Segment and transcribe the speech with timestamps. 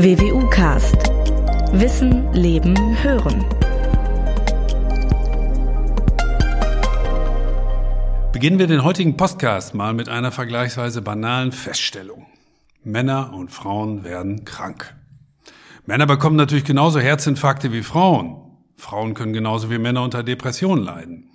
[0.00, 0.94] WWU Cast.
[1.72, 3.44] Wissen, Leben, Hören.
[8.30, 12.26] Beginnen wir den heutigen Podcast mal mit einer vergleichsweise banalen Feststellung.
[12.84, 14.94] Männer und Frauen werden krank.
[15.84, 18.36] Männer bekommen natürlich genauso Herzinfarkte wie Frauen.
[18.76, 21.28] Frauen können genauso wie Männer unter Depressionen leiden.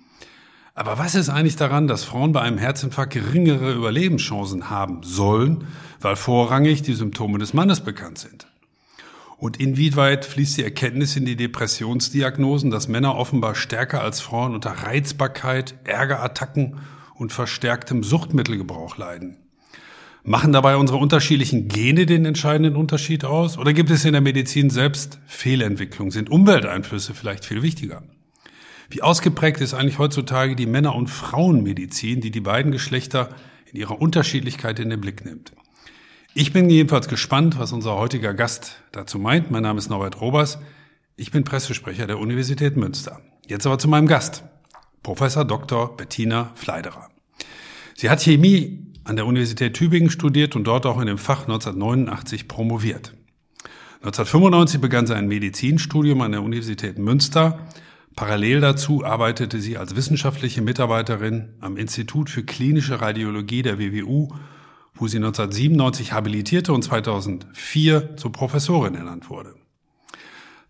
[0.74, 5.66] Aber was ist eigentlich daran, dass Frauen bei einem Herzinfarkt geringere Überlebenschancen haben sollen,
[6.00, 8.46] weil vorrangig die Symptome des Mannes bekannt sind?
[9.44, 14.70] Und inwieweit fließt die Erkenntnis in die Depressionsdiagnosen, dass Männer offenbar stärker als Frauen unter
[14.70, 16.78] Reizbarkeit, Ärgerattacken
[17.14, 19.36] und verstärktem Suchtmittelgebrauch leiden?
[20.22, 23.58] Machen dabei unsere unterschiedlichen Gene den entscheidenden Unterschied aus?
[23.58, 26.10] Oder gibt es in der Medizin selbst Fehlentwicklung?
[26.10, 28.02] Sind Umwelteinflüsse vielleicht viel wichtiger?
[28.88, 33.28] Wie ausgeprägt ist eigentlich heutzutage die Männer- und Frauenmedizin, die die beiden Geschlechter
[33.70, 35.52] in ihrer Unterschiedlichkeit in den Blick nimmt?
[36.36, 39.52] Ich bin jedenfalls gespannt, was unser heutiger Gast dazu meint.
[39.52, 40.58] Mein Name ist Norbert Robers.
[41.14, 43.20] Ich bin Pressesprecher der Universität Münster.
[43.46, 44.42] Jetzt aber zu meinem Gast,
[45.04, 45.96] Professor Dr.
[45.96, 47.08] Bettina Fleiderer.
[47.94, 52.48] Sie hat Chemie an der Universität Tübingen studiert und dort auch in dem Fach 1989
[52.48, 53.14] promoviert.
[54.02, 57.60] 1995 begann sie ein Medizinstudium an der Universität Münster
[58.16, 64.28] Parallel dazu arbeitete sie als wissenschaftliche Mitarbeiterin am Institut für klinische Radiologie der WWU,
[64.94, 69.54] wo sie 1997 habilitierte und 2004 zur Professorin ernannt wurde.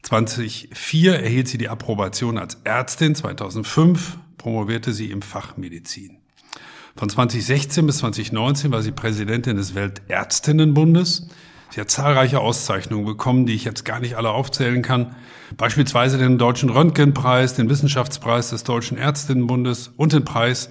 [0.03, 6.19] 2004 erhielt sie die Approbation als Ärztin, 2005 promovierte sie im Fach Medizin.
[6.97, 11.29] Von 2016 bis 2019 war sie Präsidentin des Weltärztinnenbundes.
[11.71, 15.17] Sie hat zahlreiche Auszeichnungen bekommen, die ich jetzt gar nicht alle aufzählen kann.
[15.57, 20.71] Beispielsweise den Deutschen Röntgenpreis, den Wissenschaftspreis des Deutschen Ärztinnenbundes und den Preis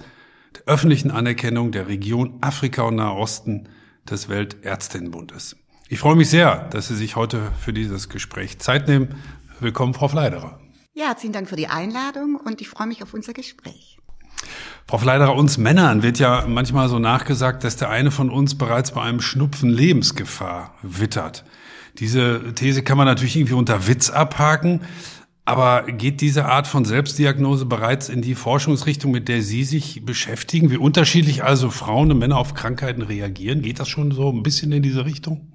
[0.56, 3.68] der öffentlichen Anerkennung der Region Afrika und Nahosten
[4.08, 5.56] des Weltärztinnenbundes.
[5.88, 9.14] Ich freue mich sehr, dass Sie sich heute für dieses Gespräch Zeit nehmen.
[9.60, 10.58] Willkommen, Frau Fleiderer.
[10.94, 13.98] Ja, herzlichen Dank für die Einladung und ich freue mich auf unser Gespräch.
[14.86, 18.92] Frau Fleiderer, uns Männern wird ja manchmal so nachgesagt, dass der eine von uns bereits
[18.92, 21.44] bei einem Schnupfen Lebensgefahr wittert.
[21.98, 24.80] Diese These kann man natürlich irgendwie unter Witz abhaken.
[25.46, 30.70] Aber geht diese Art von Selbstdiagnose bereits in die Forschungsrichtung, mit der Sie sich beschäftigen?
[30.70, 33.60] Wie unterschiedlich also Frauen und Männer auf Krankheiten reagieren?
[33.60, 35.52] Geht das schon so ein bisschen in diese Richtung?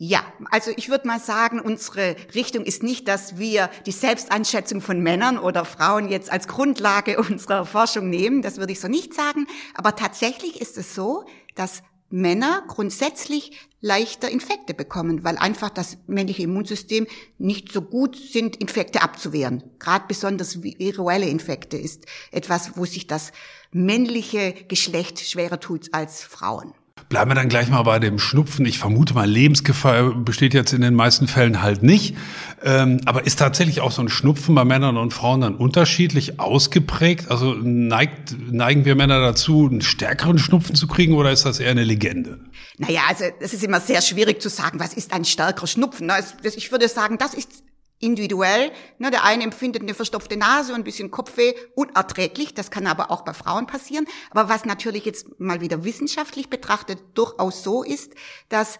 [0.00, 0.20] Ja,
[0.50, 5.38] also ich würde mal sagen, unsere Richtung ist nicht, dass wir die Selbsteinschätzung von Männern
[5.38, 8.42] oder Frauen jetzt als Grundlage unserer Forschung nehmen.
[8.42, 9.46] Das würde ich so nicht sagen.
[9.74, 16.42] Aber tatsächlich ist es so, dass Männer grundsätzlich leichter Infekte bekommen, weil einfach das männliche
[16.42, 17.06] Immunsystem
[17.38, 19.62] nicht so gut sind, Infekte abzuwehren.
[19.78, 23.32] Gerade besonders viruelle Infekte ist etwas, wo sich das
[23.70, 26.74] männliche Geschlecht schwerer tut als Frauen.
[27.08, 28.66] Bleiben wir dann gleich mal bei dem Schnupfen.
[28.66, 32.16] Ich vermute mal, Lebensgefahr besteht jetzt in den meisten Fällen halt nicht.
[32.62, 37.30] Ähm, aber ist tatsächlich auch so ein Schnupfen bei Männern und Frauen dann unterschiedlich ausgeprägt?
[37.30, 41.70] Also neigt, neigen wir Männer dazu, einen stärkeren Schnupfen zu kriegen oder ist das eher
[41.70, 42.40] eine Legende?
[42.78, 46.10] Naja, also es ist immer sehr schwierig zu sagen, was ist ein stärkerer Schnupfen.
[46.42, 47.62] Ich würde sagen, das ist
[48.00, 48.70] individuell.
[48.98, 52.54] Ne, der eine empfindet eine verstopfte Nase und ein bisschen Kopfweh unerträglich.
[52.54, 54.06] Das kann aber auch bei Frauen passieren.
[54.30, 58.14] Aber was natürlich jetzt mal wieder wissenschaftlich betrachtet durchaus so ist,
[58.48, 58.78] dass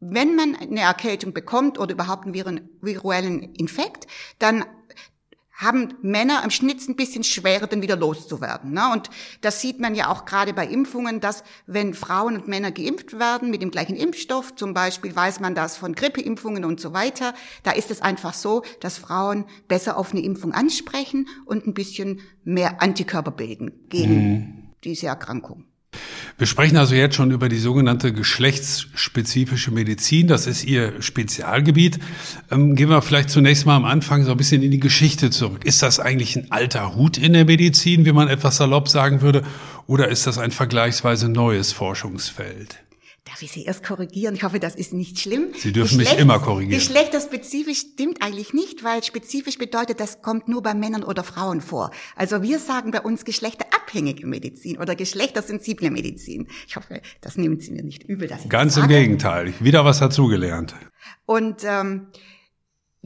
[0.00, 4.06] wenn man eine Erkältung bekommt oder überhaupt einen viruellen Infekt,
[4.38, 4.64] dann
[5.58, 8.72] haben Männer im Schnitt ein bisschen schwerer, dann wieder loszuwerden.
[8.72, 8.90] Ne?
[8.92, 9.10] Und
[9.40, 13.50] das sieht man ja auch gerade bei Impfungen, dass wenn Frauen und Männer geimpft werden
[13.50, 17.72] mit dem gleichen Impfstoff, zum Beispiel weiß man das von Grippeimpfungen und so weiter, da
[17.72, 22.80] ist es einfach so, dass Frauen besser auf eine Impfung ansprechen und ein bisschen mehr
[22.80, 24.68] Antikörper bilden gegen mhm.
[24.84, 25.67] diese Erkrankung.
[26.38, 30.28] Wir sprechen also jetzt schon über die sogenannte geschlechtsspezifische Medizin.
[30.28, 31.98] Das ist Ihr Spezialgebiet.
[32.52, 35.64] Ähm, gehen wir vielleicht zunächst mal am Anfang so ein bisschen in die Geschichte zurück.
[35.64, 39.42] Ist das eigentlich ein alter Hut in der Medizin, wie man etwas salopp sagen würde,
[39.88, 42.78] oder ist das ein vergleichsweise neues Forschungsfeld?
[43.28, 44.34] Darf ich Sie erst korrigieren?
[44.34, 45.48] Ich hoffe, das ist nicht schlimm.
[45.54, 46.78] Sie dürfen mich immer korrigieren.
[46.78, 51.90] Geschlechterspezifisch stimmt eigentlich nicht, weil spezifisch bedeutet, das kommt nur bei Männern oder Frauen vor.
[52.16, 56.48] Also wir sagen bei uns geschlechterabhängige Medizin oder geschlechtersensible Medizin.
[56.66, 59.52] Ich hoffe, das nehmen Sie mir nicht übel, dass ich Ganz das im Gegenteil.
[59.60, 60.74] Wieder was dazugelernt.
[61.26, 62.06] Und ähm,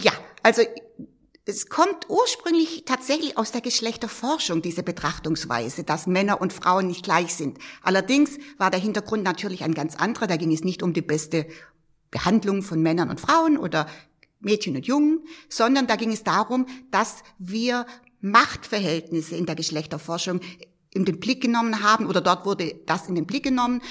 [0.00, 0.12] ja,
[0.44, 0.62] also
[1.44, 7.34] es kommt ursprünglich tatsächlich aus der Geschlechterforschung, diese Betrachtungsweise, dass Männer und Frauen nicht gleich
[7.34, 7.58] sind.
[7.82, 10.28] Allerdings war der Hintergrund natürlich ein ganz anderer.
[10.28, 11.46] Da ging es nicht um die beste
[12.12, 13.88] Behandlung von Männern und Frauen oder
[14.38, 17.86] Mädchen und Jungen, sondern da ging es darum, dass wir
[18.20, 20.40] Machtverhältnisse in der Geschlechterforschung
[20.94, 23.82] in den Blick genommen haben oder dort wurde das in den Blick genommen.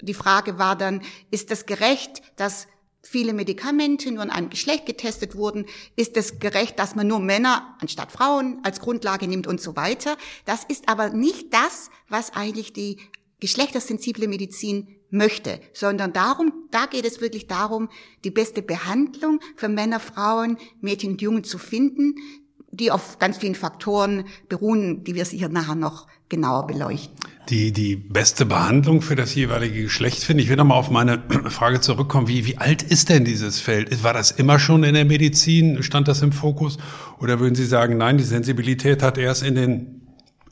[0.00, 2.68] Die Frage war dann, ist es gerecht, dass
[3.02, 5.66] viele Medikamente nur an einem Geschlecht getestet wurden,
[5.96, 10.16] ist es gerecht, dass man nur Männer anstatt Frauen als Grundlage nimmt und so weiter.
[10.44, 12.98] Das ist aber nicht das, was eigentlich die
[13.40, 17.88] geschlechtersensible Medizin möchte, sondern darum, da geht es wirklich darum,
[18.24, 22.14] die beste Behandlung für Männer, Frauen, Mädchen und Jungen zu finden,
[22.70, 27.14] die auf ganz vielen Faktoren beruhen, die wir sicher nachher noch genauer beleuchten.
[27.50, 30.48] Die, die beste Behandlung für das jeweilige Geschlecht finde ich.
[30.48, 32.28] will nochmal auf meine Frage zurückkommen.
[32.28, 34.02] Wie, wie alt ist denn dieses Feld?
[34.04, 35.82] War das immer schon in der Medizin?
[35.82, 36.78] Stand das im Fokus?
[37.18, 39.99] Oder würden Sie sagen, nein, die Sensibilität hat erst in den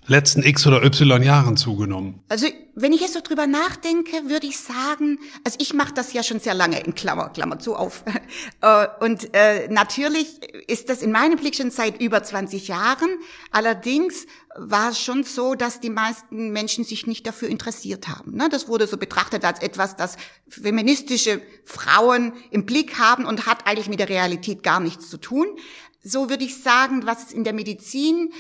[0.08, 2.20] letzten X oder Y Jahren zugenommen?
[2.28, 6.22] Also wenn ich jetzt so drüber nachdenke, würde ich sagen, also ich mache das ja
[6.22, 8.05] schon sehr lange in Klammer, Klammer zu auf.
[8.60, 13.08] Äh, und äh, natürlich ist das in meinem Blick schon seit über 20 Jahren.
[13.52, 14.26] Allerdings
[14.56, 18.37] war es schon so, dass die meisten Menschen sich nicht dafür interessiert haben.
[18.37, 18.49] Ne?
[18.50, 20.16] Das wurde so betrachtet als etwas, das
[20.49, 25.46] feministische Frauen im Blick haben und hat eigentlich mit der Realität gar nichts zu tun.
[26.02, 28.32] So würde ich sagen, was in der Medizin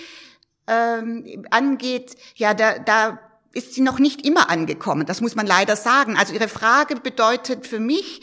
[0.68, 3.18] ähm, angeht, ja, da, da
[3.52, 5.06] ist sie noch nicht immer angekommen.
[5.06, 6.16] Das muss man leider sagen.
[6.16, 8.20] Also Ihre Frage bedeutet für mich,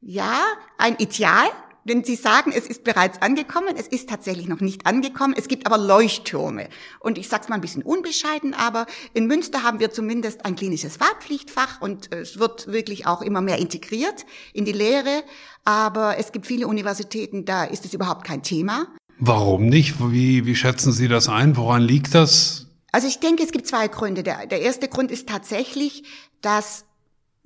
[0.00, 0.40] ja,
[0.78, 1.48] ein Ideal.
[1.84, 5.34] Wenn Sie sagen, es ist bereits angekommen, es ist tatsächlich noch nicht angekommen.
[5.36, 6.68] Es gibt aber Leuchttürme.
[7.00, 10.54] Und ich sage es mal ein bisschen unbescheiden, aber in Münster haben wir zumindest ein
[10.54, 15.24] klinisches Wahlpflichtfach und es wird wirklich auch immer mehr integriert in die Lehre.
[15.64, 18.86] Aber es gibt viele Universitäten, da ist es überhaupt kein Thema.
[19.24, 19.94] Warum nicht?
[20.00, 21.56] Wie, wie schätzen Sie das ein?
[21.56, 22.66] Woran liegt das?
[22.90, 24.24] Also ich denke, es gibt zwei Gründe.
[24.24, 26.02] Der, der erste Grund ist tatsächlich,
[26.40, 26.84] dass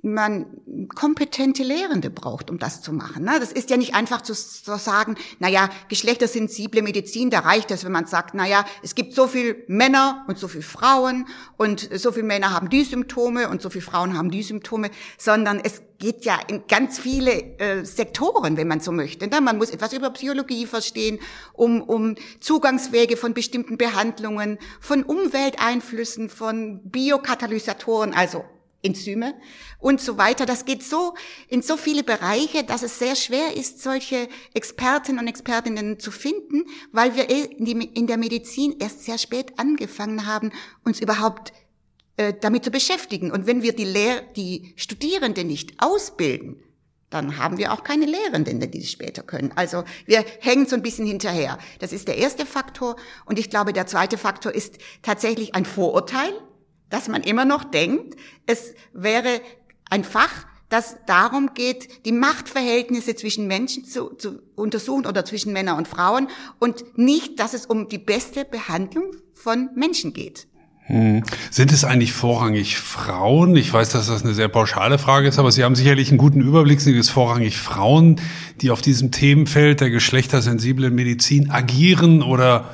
[0.07, 0.47] man
[0.95, 3.25] kompetente Lehrende braucht, um das zu machen.
[3.25, 3.37] Ne?
[3.41, 8.07] Das ist ja nicht einfach zu, sagen, naja, geschlechtersensible Medizin, da reicht es, wenn man
[8.07, 11.27] sagt, naja, es gibt so viel Männer und so viel Frauen
[11.57, 15.61] und so viele Männer haben die Symptome und so viele Frauen haben die Symptome, sondern
[15.61, 19.27] es geht ja in ganz viele äh, Sektoren, wenn man so möchte.
[19.29, 19.41] Ne?
[19.41, 21.19] Man muss etwas über Psychologie verstehen,
[21.53, 28.45] um, um Zugangswege von bestimmten Behandlungen, von Umwelteinflüssen, von Biokatalysatoren, also
[28.87, 29.35] Enzyme
[29.79, 30.47] und so weiter.
[30.47, 31.15] Das geht so
[31.49, 36.65] in so viele Bereiche, dass es sehr schwer ist, solche Experten und Expertinnen zu finden,
[36.93, 40.53] weil wir in der Medizin erst sehr spät angefangen haben,
[40.85, 41.53] uns überhaupt
[42.17, 43.31] äh, damit zu beschäftigen.
[43.31, 46.63] Und wenn wir die, Lehr die Studierenden nicht ausbilden,
[47.11, 49.53] dann haben wir auch keine Lehrenden, die das später können.
[49.55, 51.59] Also wir hängen so ein bisschen hinterher.
[51.79, 52.97] Das ist der erste Faktor.
[53.27, 56.33] Und ich glaube, der zweite Faktor ist tatsächlich ein Vorurteil
[56.91, 58.17] dass man immer noch denkt,
[58.47, 59.41] es wäre
[59.91, 65.79] ein Fach, das darum geht, die Machtverhältnisse zwischen Menschen zu, zu untersuchen oder zwischen Männern
[65.79, 66.29] und Frauen
[66.59, 70.49] und nicht, dass es um die beste Behandlung von Menschen geht.
[70.87, 71.25] Hm.
[71.51, 73.57] Sind es eigentlich vorrangig Frauen?
[73.57, 76.41] Ich weiß, dass das eine sehr pauschale Frage ist, aber Sie haben sicherlich einen guten
[76.41, 76.81] Überblick.
[76.81, 78.21] Sind es vorrangig Frauen,
[78.61, 82.71] die auf diesem Themenfeld der geschlechtersensiblen Medizin agieren oder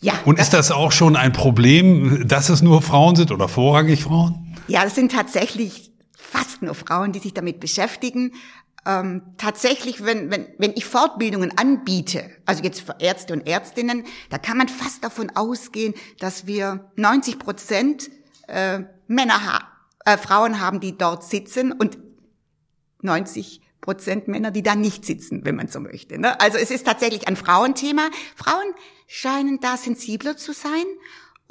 [0.00, 0.14] ja.
[0.24, 4.56] Und ist das auch schon ein Problem, dass es nur Frauen sind oder vorrangig Frauen?
[4.66, 8.32] Ja, es sind tatsächlich fast nur Frauen, die sich damit beschäftigen.
[8.86, 14.38] Ähm, tatsächlich, wenn, wenn, wenn ich Fortbildungen anbiete, also jetzt für Ärzte und Ärztinnen, da
[14.38, 18.10] kann man fast davon ausgehen, dass wir 90 Prozent
[18.48, 19.60] äh, Männer, ha
[20.06, 21.98] äh, Frauen haben, die dort sitzen und
[23.02, 26.18] 90 Prozent Männer, die da nicht sitzen, wenn man so möchte.
[26.18, 26.40] Ne?
[26.40, 28.10] Also es ist tatsächlich ein Frauenthema.
[28.36, 28.74] Frauen
[29.06, 30.84] scheinen da sensibler zu sein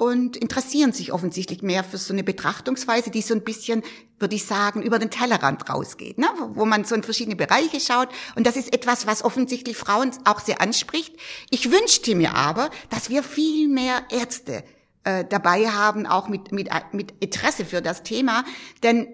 [0.00, 3.82] und interessieren sich offensichtlich mehr für so eine Betrachtungsweise, die so ein bisschen,
[4.18, 6.26] würde ich sagen, über den Tellerrand rausgeht, ne?
[6.54, 8.08] wo man so in verschiedene Bereiche schaut.
[8.34, 11.14] Und das ist etwas, was offensichtlich Frauen auch sehr anspricht.
[11.50, 14.64] Ich wünschte mir aber, dass wir viel mehr Ärzte
[15.04, 18.44] äh, dabei haben, auch mit, mit, mit Interesse für das Thema.
[18.82, 19.06] Denn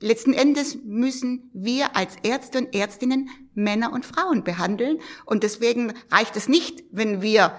[0.00, 4.98] letzten Endes müssen wir als Ärzte und Ärztinnen Männer und Frauen behandeln.
[5.24, 7.52] Und deswegen reicht es nicht, wenn wir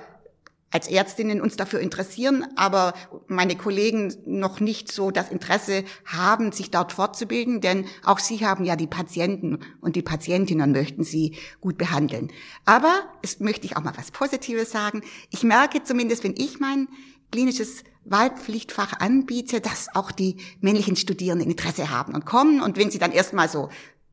[0.72, 2.94] als Ärztinnen uns dafür interessieren, aber
[3.28, 8.64] meine Kollegen noch nicht so das Interesse haben, sich dort fortzubilden, denn auch sie haben
[8.64, 12.32] ja die Patienten und die Patientinnen möchten sie gut behandeln.
[12.66, 15.02] Aber es möchte ich auch mal was Positives sagen.
[15.30, 16.88] Ich merke zumindest, wenn ich mein
[17.32, 22.62] klinisches Wahlpflichtfach anbiete, dass auch die männlichen Studierenden Interesse haben und kommen.
[22.62, 23.70] Und wenn sie dann erstmal so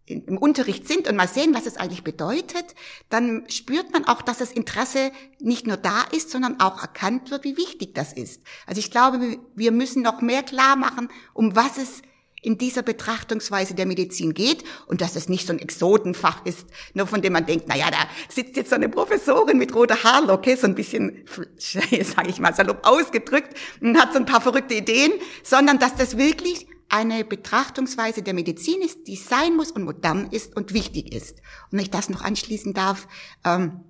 [0.06, 2.75] im Unterricht sind und mal sehen, was es eigentlich bedeutet,
[3.10, 7.44] dann spürt man auch, dass das Interesse nicht nur da ist, sondern auch erkannt wird,
[7.44, 8.42] wie wichtig das ist.
[8.66, 12.02] Also ich glaube, wir müssen noch mehr klar machen, um was es
[12.42, 17.07] in dieser Betrachtungsweise der Medizin geht und dass es nicht so ein Exotenfach ist, nur
[17.07, 20.57] von dem man denkt, na ja, da sitzt jetzt so eine Professorin mit roter Haarlocke,
[20.57, 21.25] so ein bisschen,
[21.59, 26.16] sage ich mal, salopp ausgedrückt und hat so ein paar verrückte Ideen, sondern dass das
[26.16, 31.38] wirklich eine Betrachtungsweise der Medizin ist, die sein muss und modern ist und wichtig ist.
[31.71, 33.07] Und wenn ich das noch anschließen darf,
[33.45, 33.80] ähm,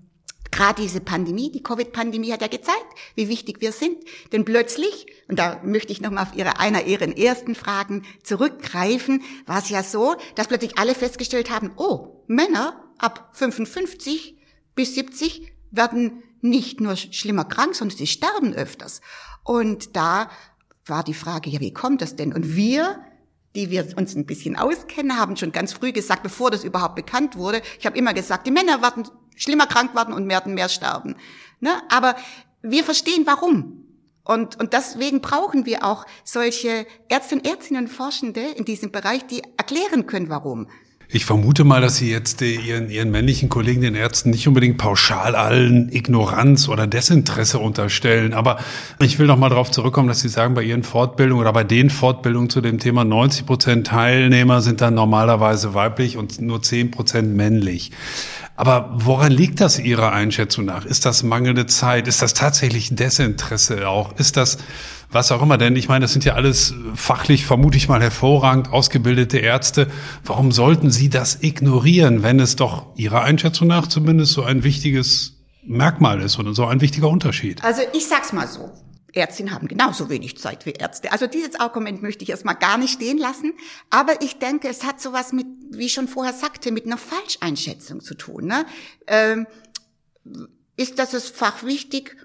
[0.59, 3.97] Gerade diese Pandemie, die Covid-Pandemie hat ja gezeigt, wie wichtig wir sind.
[4.33, 9.61] Denn plötzlich, und da möchte ich nochmal auf ihre, einer ihren ersten Fragen zurückgreifen, war
[9.61, 14.37] es ja so, dass plötzlich alle festgestellt haben, oh, Männer ab 55
[14.75, 19.00] bis 70 werden nicht nur schlimmer krank, sondern sie sterben öfters.
[19.45, 20.29] Und da
[20.87, 22.33] war die Frage, ja, wie kommt das denn?
[22.33, 22.99] Und wir,
[23.59, 27.35] die wir uns ein bisschen auskennen, haben schon ganz früh gesagt, bevor das überhaupt bekannt
[27.35, 31.17] wurde, ich habe immer gesagt, die Männer werden schlimmer krank werden und werden mehr sterben.
[31.59, 31.71] Ne?
[31.88, 32.15] Aber
[32.62, 33.85] wir verstehen warum.
[34.23, 39.27] Und, und deswegen brauchen wir auch solche Ärzte und Ärztinnen und Forschende in diesem Bereich,
[39.27, 40.69] die erklären können, warum.
[41.11, 45.35] Ich vermute mal, dass Sie jetzt Ihren, Ihren männlichen Kollegen, den Ärzten, nicht unbedingt pauschal
[45.37, 48.35] allen Ignoranz oder Desinteresse unterstellen.
[48.35, 48.59] Aber
[49.00, 51.88] ich will noch mal darauf zurückkommen, dass Sie sagen, bei Ihren Fortbildungen oder bei den
[51.88, 57.35] Fortbildungen zu dem Thema 90 Prozent Teilnehmer sind dann normalerweise weiblich und nur 10 Prozent
[57.35, 57.91] männlich.
[58.55, 60.85] Aber woran liegt das Ihrer Einschätzung nach?
[60.85, 62.07] Ist das mangelnde Zeit?
[62.07, 64.19] Ist das tatsächlich Desinteresse auch?
[64.19, 64.59] Ist das
[65.11, 65.59] was auch immer?
[65.59, 69.88] Denn ich meine, das sind ja alles fachlich, vermute ich mal, hervorragend ausgebildete Ärzte.
[70.25, 75.35] Warum sollten Sie das ignorieren, wenn es doch Ihrer Einschätzung nach zumindest so ein wichtiges
[75.65, 77.65] Merkmal ist oder so ein wichtiger Unterschied?
[77.65, 78.71] Also ich sag's mal so.
[79.15, 81.11] Ärztinnen haben genauso wenig Zeit wie Ärzte.
[81.12, 83.55] Also dieses Argument möchte ich erstmal gar nicht stehen lassen.
[83.91, 88.00] Aber ich denke, es hat sowas mit, wie ich schon vorher sagte, mit einer Falscheinschätzung
[88.00, 88.47] zu tun.
[88.47, 88.67] Ne?
[89.07, 89.47] Ähm,
[90.77, 92.17] ist das das Fach wichtig?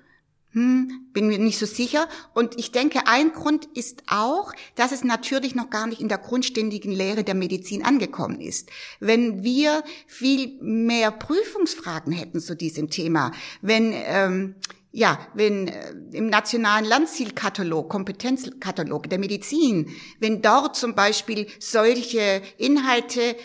[0.53, 2.07] Hm, bin mir nicht so sicher.
[2.33, 6.19] Und ich denke, ein Grund ist auch, dass es natürlich noch gar nicht in der
[6.19, 8.69] grundständigen Lehre der Medizin angekommen ist.
[8.99, 13.31] Wenn wir viel mehr Prüfungsfragen hätten zu diesem Thema,
[13.61, 14.55] wenn ähm,
[14.95, 23.35] ja, wenn äh, im nationalen Landzielkatalog, Kompetenzkatalog der Medizin, wenn dort zum Beispiel solche Inhalte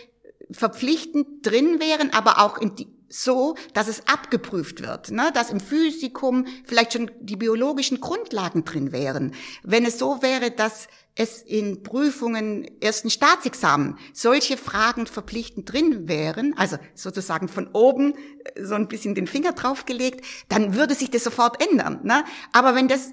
[0.51, 5.31] verpflichtend drin wären, aber auch in die, so, dass es abgeprüft wird, ne?
[5.33, 9.35] dass im Physikum vielleicht schon die biologischen Grundlagen drin wären.
[9.63, 16.55] Wenn es so wäre, dass es in Prüfungen ersten Staatsexamen solche Fragen verpflichtend drin wären,
[16.57, 18.15] also sozusagen von oben
[18.55, 22.01] äh, so ein bisschen den Finger draufgelegt, dann würde sich das sofort ändern.
[22.05, 22.25] Ne?
[22.53, 23.13] Aber wenn das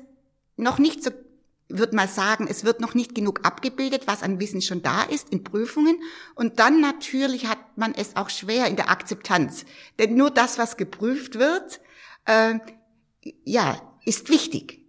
[0.58, 1.12] noch nicht so
[1.70, 5.30] würde mal sagen, es wird noch nicht genug abgebildet, was an Wissen schon da ist
[5.30, 5.98] in Prüfungen.
[6.36, 9.66] Und dann natürlich hat man es auch schwer in der Akzeptanz.
[10.00, 11.82] Denn nur das, was geprüft wird,
[12.26, 12.60] äh,
[13.44, 14.86] ja, ist wichtig.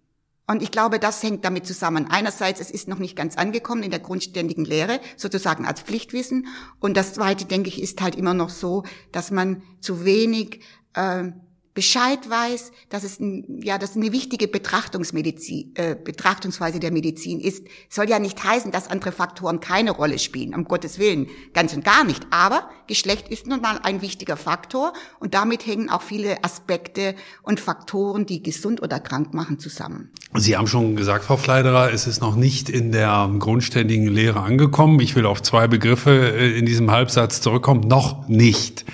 [0.49, 2.07] Und ich glaube, das hängt damit zusammen.
[2.09, 6.47] Einerseits, es ist noch nicht ganz angekommen in der grundständigen Lehre, sozusagen als Pflichtwissen.
[6.79, 10.61] Und das Zweite, denke ich, ist halt immer noch so, dass man zu wenig
[10.95, 11.33] äh,
[11.77, 17.67] Bescheid weiß, dass es ein, ja, dass eine wichtige Betrachtungsmedizin, äh, Betrachtungsweise der Medizin ist,
[17.91, 21.85] soll ja nicht heißen, dass andere Faktoren keine Rolle spielen, um Gottes Willen, ganz und
[21.85, 22.27] gar nicht.
[22.31, 27.61] Aber Geschlecht ist nun mal ein wichtiger Faktor und damit hängen auch viele Aspekte und
[27.61, 30.11] Faktoren, die gesund oder krank machen, zusammen.
[30.33, 34.99] Sie haben schon gesagt, Frau Fleiderer, es ist noch nicht in der grundständigen Lehre angekommen.
[35.01, 37.87] Ich will auf zwei Begriffe äh, in diesem Halbsatz zurückkommen.
[37.87, 38.87] Noch nicht.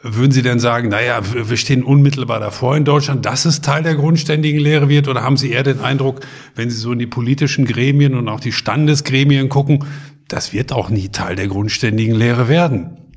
[0.00, 3.96] Würden Sie denn sagen, naja, wir stehen unmittelbar davor in Deutschland, dass es Teil der
[3.96, 5.08] grundständigen Lehre wird?
[5.08, 6.20] Oder haben Sie eher den Eindruck,
[6.54, 9.84] wenn Sie so in die politischen Gremien und auch die Standesgremien gucken,
[10.28, 13.07] das wird auch nie Teil der grundständigen Lehre werden?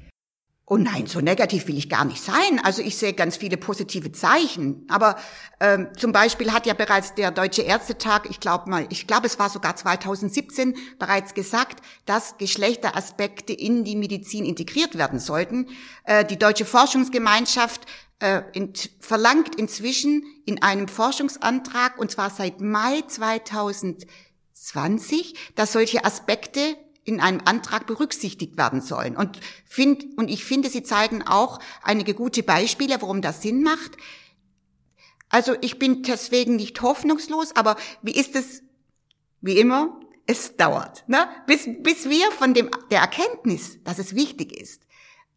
[0.74, 2.62] Oh nein, so negativ will ich gar nicht sein.
[2.64, 4.88] Also ich sehe ganz viele positive Zeichen.
[4.88, 5.18] Aber
[5.60, 9.38] ähm, zum Beispiel hat ja bereits der Deutsche Ärztetag, ich glaube mal, ich glaube es
[9.38, 15.68] war sogar 2017 bereits gesagt, dass Geschlechteraspekte in die Medizin integriert werden sollten.
[16.06, 17.82] Äh, die Deutsche Forschungsgemeinschaft
[18.20, 26.78] äh, in, verlangt inzwischen in einem Forschungsantrag, und zwar seit Mai 2020, dass solche Aspekte
[27.16, 29.16] in einem Antrag berücksichtigt werden sollen.
[29.16, 33.98] Und, find, und ich finde, Sie zeigen auch einige gute Beispiele, warum das Sinn macht.
[35.30, 38.64] Also ich bin deswegen nicht hoffnungslos, aber wie ist es,
[39.40, 41.28] wie immer, es dauert, ne?
[41.48, 44.81] bis, bis wir von dem, der Erkenntnis, dass es wichtig ist,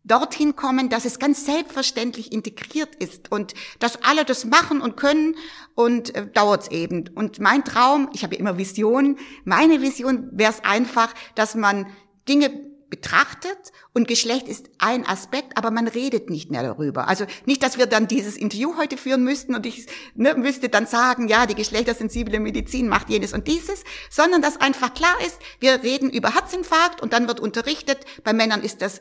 [0.05, 5.37] dorthin kommen, dass es ganz selbstverständlich integriert ist und dass alle das machen und können
[5.75, 7.09] und äh, dauert es eben.
[7.15, 11.87] Und mein Traum, ich habe ja immer Visionen, meine Vision wäre es einfach, dass man
[12.29, 12.51] Dinge
[12.91, 17.09] betrachtet und Geschlecht ist ein Aspekt, aber man redet nicht mehr darüber.
[17.09, 20.87] Also nicht, dass wir dann dieses Interview heute führen müssten und ich ne, müsste dann
[20.87, 25.83] sagen, ja, die geschlechtersensible Medizin macht jenes und dieses, sondern dass einfach klar ist, wir
[25.83, 29.01] reden über Herzinfarkt und dann wird unterrichtet, bei Männern ist das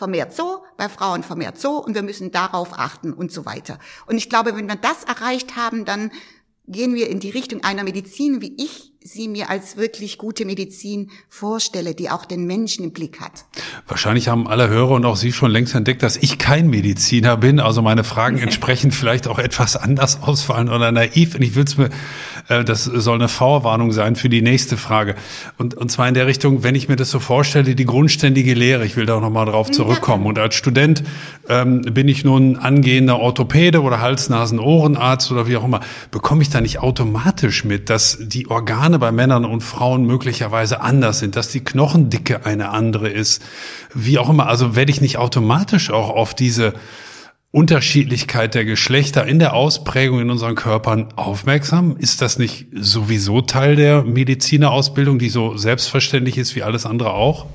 [0.00, 3.78] vermehrt so, bei Frauen vermehrt so und wir müssen darauf achten und so weiter.
[4.06, 6.10] Und ich glaube, wenn wir das erreicht haben, dann
[6.66, 11.10] gehen wir in die Richtung einer Medizin, wie ich sie mir als wirklich gute Medizin
[11.28, 13.44] vorstelle, die auch den Menschen im Blick hat.
[13.86, 17.60] Wahrscheinlich haben alle Hörer und auch Sie schon längst entdeckt, dass ich kein Mediziner bin.
[17.60, 21.34] Also meine Fragen entsprechend vielleicht auch etwas anders ausfallen oder naiv.
[21.34, 21.90] Und ich will es mir,
[22.64, 25.14] das soll eine Vorwarnung sein für die nächste Frage.
[25.58, 28.84] Und, und zwar in der Richtung, wenn ich mir das so vorstelle, die grundständige Lehre,
[28.84, 30.26] ich will da auch nochmal drauf zurückkommen.
[30.26, 31.02] Und als Student
[31.48, 35.80] ähm, bin ich nun angehender Orthopäde oder Hals-Nasen-Ohrenarzt oder wie auch immer,
[36.10, 40.80] bekomme ich da nicht automatisch mit, dass die Organe Organe bei Männern und Frauen möglicherweise
[40.80, 43.42] anders sind, dass die Knochendicke eine andere ist,
[43.94, 44.48] wie auch immer.
[44.48, 46.74] Also werde ich nicht automatisch auch auf diese
[47.52, 51.96] Unterschiedlichkeit der Geschlechter in der Ausprägung in unseren Körpern aufmerksam?
[51.96, 57.46] Ist das nicht sowieso Teil der Medizinerausbildung, die so selbstverständlich ist wie alles andere auch?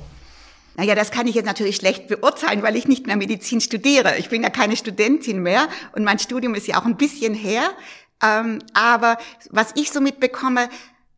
[0.76, 4.18] Naja, das kann ich jetzt natürlich schlecht beurteilen, weil ich nicht mehr Medizin studiere.
[4.18, 7.70] Ich bin ja keine Studentin mehr und mein Studium ist ja auch ein bisschen her.
[8.22, 9.16] Ähm, aber
[9.48, 10.68] was ich so mitbekomme,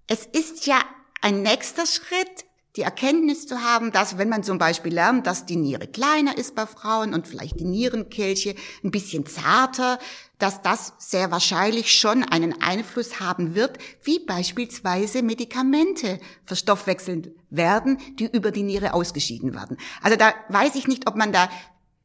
[0.06, 0.78] es ist ja
[1.20, 2.44] ein nächster Schritt,
[2.78, 6.54] die Erkenntnis zu haben, dass wenn man zum Beispiel lernt, dass die Niere kleiner ist
[6.54, 8.54] bei Frauen und vielleicht die Nierenkelche
[8.84, 9.98] ein bisschen zarter,
[10.38, 18.26] dass das sehr wahrscheinlich schon einen Einfluss haben wird, wie beispielsweise Medikamente verstoffwechselnd werden, die
[18.26, 19.76] über die Niere ausgeschieden werden.
[20.00, 21.50] Also da weiß ich nicht, ob man da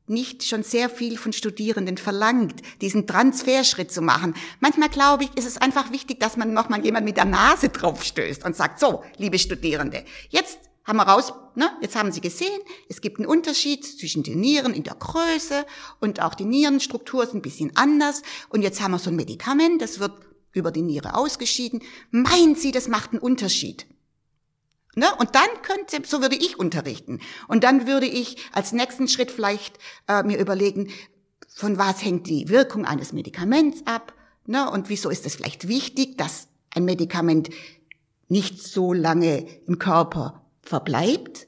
[0.07, 4.33] nicht schon sehr viel von Studierenden verlangt, diesen Transferschritt zu machen.
[4.59, 8.43] Manchmal glaube ich, ist es einfach wichtig, dass man nochmal jemand mit der Nase draufstößt
[8.45, 12.99] und sagt, so, liebe Studierende, jetzt haben wir raus, ne, jetzt haben Sie gesehen, es
[12.99, 15.65] gibt einen Unterschied zwischen den Nieren in der Größe
[16.01, 18.21] und auch die Nierenstruktur ist ein bisschen anders.
[18.49, 20.13] Und jetzt haben wir so ein Medikament, das wird
[20.51, 21.81] über die Niere ausgeschieden.
[22.11, 23.87] Meinen Sie, das macht einen Unterschied?
[24.95, 25.07] Ne?
[25.17, 27.19] Und dann könnte, so würde ich unterrichten.
[27.47, 30.91] Und dann würde ich als nächsten Schritt vielleicht äh, mir überlegen,
[31.47, 34.13] von was hängt die Wirkung eines Medikaments ab?
[34.45, 34.69] Ne?
[34.69, 37.49] Und wieso ist es vielleicht wichtig, dass ein Medikament
[38.27, 41.47] nicht so lange im Körper verbleibt?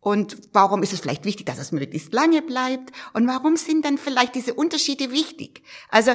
[0.00, 2.92] Und warum ist es vielleicht wichtig, dass es möglichst lange bleibt?
[3.12, 5.62] Und warum sind dann vielleicht diese Unterschiede wichtig?
[5.90, 6.12] Also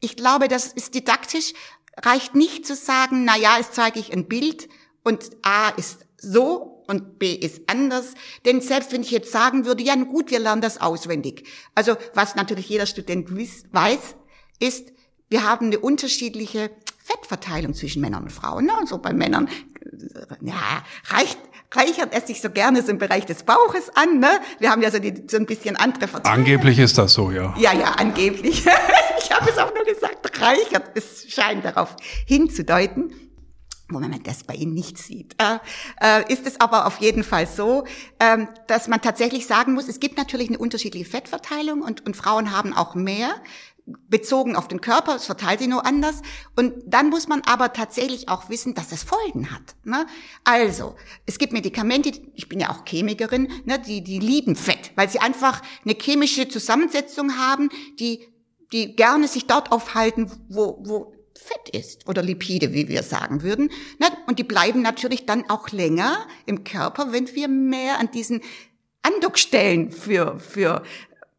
[0.00, 1.54] ich glaube, das ist didaktisch,
[2.02, 4.68] reicht nicht zu sagen, na ja, jetzt zeige ich ein Bild,
[5.04, 8.14] und A ist so und B ist anders.
[8.44, 11.46] Denn selbst wenn ich jetzt sagen würde, ja gut, wir lernen das auswendig.
[11.74, 14.16] Also was natürlich jeder Student weiß,
[14.60, 14.92] ist,
[15.28, 16.70] wir haben eine unterschiedliche
[17.02, 18.70] Fettverteilung zwischen Männern und Frauen.
[18.70, 21.38] Also bei Männern äh, ja, reicht,
[21.72, 24.20] reichert es sich so gerne so im Bereich des Bauches an.
[24.20, 24.30] Ne?
[24.58, 26.38] Wir haben ja so, die, so ein bisschen andere Verteilung.
[26.38, 27.54] Angeblich ist das so, ja.
[27.58, 28.64] Ja, ja, angeblich.
[29.18, 30.90] ich habe es auch nur gesagt, reichert.
[30.94, 33.12] Es scheint darauf hinzudeuten
[33.88, 35.58] wo man das bei Ihnen nicht sieht, äh,
[36.00, 37.84] äh, ist es aber auf jeden Fall so,
[38.18, 42.50] äh, dass man tatsächlich sagen muss, es gibt natürlich eine unterschiedliche Fettverteilung und, und Frauen
[42.50, 43.34] haben auch mehr
[43.86, 46.22] bezogen auf den Körper, es verteilt sie nur anders.
[46.56, 49.76] Und dann muss man aber tatsächlich auch wissen, dass das Folgen hat.
[49.84, 50.06] Ne?
[50.42, 55.10] Also, es gibt Medikamente, ich bin ja auch Chemikerin, ne, die, die lieben Fett, weil
[55.10, 57.68] sie einfach eine chemische Zusammensetzung haben,
[58.00, 58.26] die,
[58.72, 61.12] die gerne sich dort aufhalten, wo, wo
[61.44, 63.70] Fett ist oder Lipide, wie wir sagen würden.
[64.26, 68.40] Und die bleiben natürlich dann auch länger im Körper, wenn wir mehr an diesen
[69.02, 70.82] Andockstellen für, für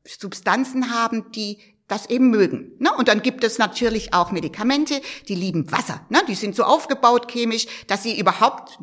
[0.06, 2.74] Substanzen haben, die das eben mögen.
[2.98, 6.06] Und dann gibt es natürlich auch Medikamente, die lieben Wasser.
[6.28, 8.78] Die sind so aufgebaut chemisch, dass sie überhaupt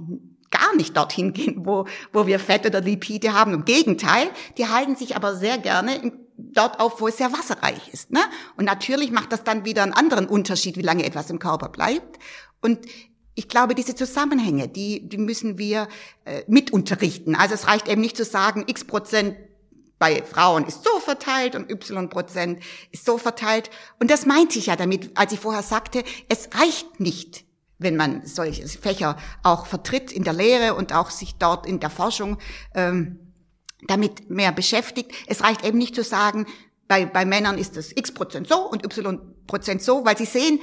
[0.52, 3.52] gar nicht dorthin gehen, wo, wo wir Fett oder Lipide haben.
[3.52, 8.12] Im Gegenteil, die halten sich aber sehr gerne dort auf, wo es sehr wasserreich ist.
[8.12, 8.20] Ne?
[8.56, 12.18] Und natürlich macht das dann wieder einen anderen Unterschied, wie lange etwas im Körper bleibt.
[12.60, 12.78] Und
[13.34, 15.88] ich glaube, diese Zusammenhänge, die, die müssen wir
[16.24, 17.34] äh, mit unterrichten.
[17.34, 19.36] Also es reicht eben nicht zu sagen, x Prozent
[19.98, 23.70] bei Frauen ist so verteilt und y Prozent ist so verteilt.
[24.00, 27.44] Und das meinte ich ja damit, als ich vorher sagte, es reicht nicht,
[27.82, 31.90] wenn man solche Fächer auch vertritt in der Lehre und auch sich dort in der
[31.90, 32.38] Forschung
[32.74, 33.18] ähm,
[33.86, 35.12] damit mehr beschäftigt.
[35.26, 36.46] Es reicht eben nicht zu sagen,
[36.88, 40.60] bei, bei Männern ist es x Prozent so und y Prozent so, weil sie sehen,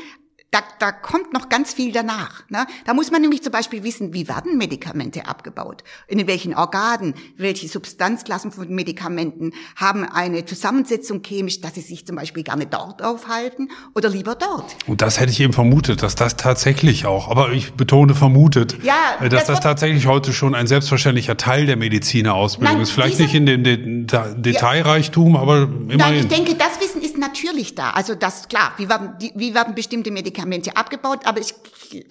[0.52, 2.44] da, da kommt noch ganz viel danach.
[2.50, 2.66] Ne?
[2.86, 5.84] Da muss man nämlich zum Beispiel wissen, wie werden Medikamente abgebaut?
[6.08, 7.14] In welchen Organen?
[7.38, 13.04] Welche Substanzklassen von Medikamenten haben eine Zusammensetzung chemisch, dass sie sich zum Beispiel gerne dort
[13.04, 14.76] aufhalten oder lieber dort?
[14.88, 18.96] Und das hätte ich eben vermutet, dass das tatsächlich auch, aber ich betone vermutet, ja,
[19.22, 22.90] äh, dass das, das tatsächlich heute schon ein selbstverständlicher Teil der Medizinerausbildung ist.
[22.90, 25.98] Vielleicht diese, nicht in dem Detailreichtum, ja, aber immerhin.
[25.98, 26.89] Nein, ich denke, das Wissen
[27.20, 27.92] natürlich da.
[27.92, 31.54] Also das, klar, wie werden, wie werden bestimmte Medikamente Medikamente abgebaut, aber ich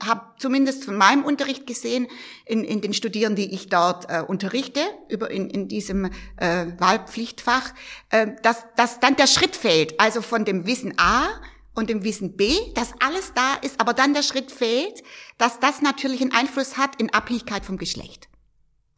[0.04, 2.08] habe zumindest von meinem Unterricht gesehen,
[2.46, 7.72] in, in den Studierenden, die ich dort äh, unterrichte, über in, in diesem äh, Wahlpflichtfach,
[8.10, 11.28] äh, dass, dass dann der Schritt fehlt, also von dem Wissen A
[11.74, 15.02] und dem Wissen B, dass alles da ist, aber dann der Schritt fehlt,
[15.38, 18.28] dass das natürlich einen Einfluss hat in Abhängigkeit vom Geschlecht.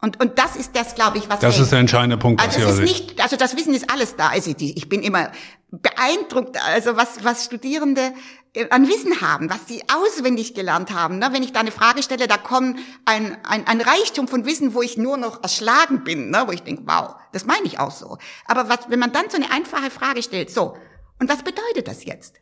[0.01, 1.39] Und, und das ist das, glaube ich, was.
[1.39, 2.41] Das ist der entscheidende Punkt.
[2.41, 4.29] Also, es ist nicht, also das Wissen ist alles da.
[4.29, 5.31] Also die, ich bin immer
[5.69, 8.11] beeindruckt, also was, was Studierende
[8.53, 11.19] äh, an Wissen haben, was sie auswendig gelernt haben.
[11.19, 11.29] Ne?
[11.31, 14.81] Wenn ich da eine Frage stelle, da kommt ein, ein, ein Reichtum von Wissen, wo
[14.81, 16.43] ich nur noch erschlagen bin, ne?
[16.47, 18.17] wo ich denke, wow, das meine ich auch so.
[18.45, 20.75] Aber was, wenn man dann so eine einfache Frage stellt, so,
[21.19, 22.41] und was bedeutet das jetzt?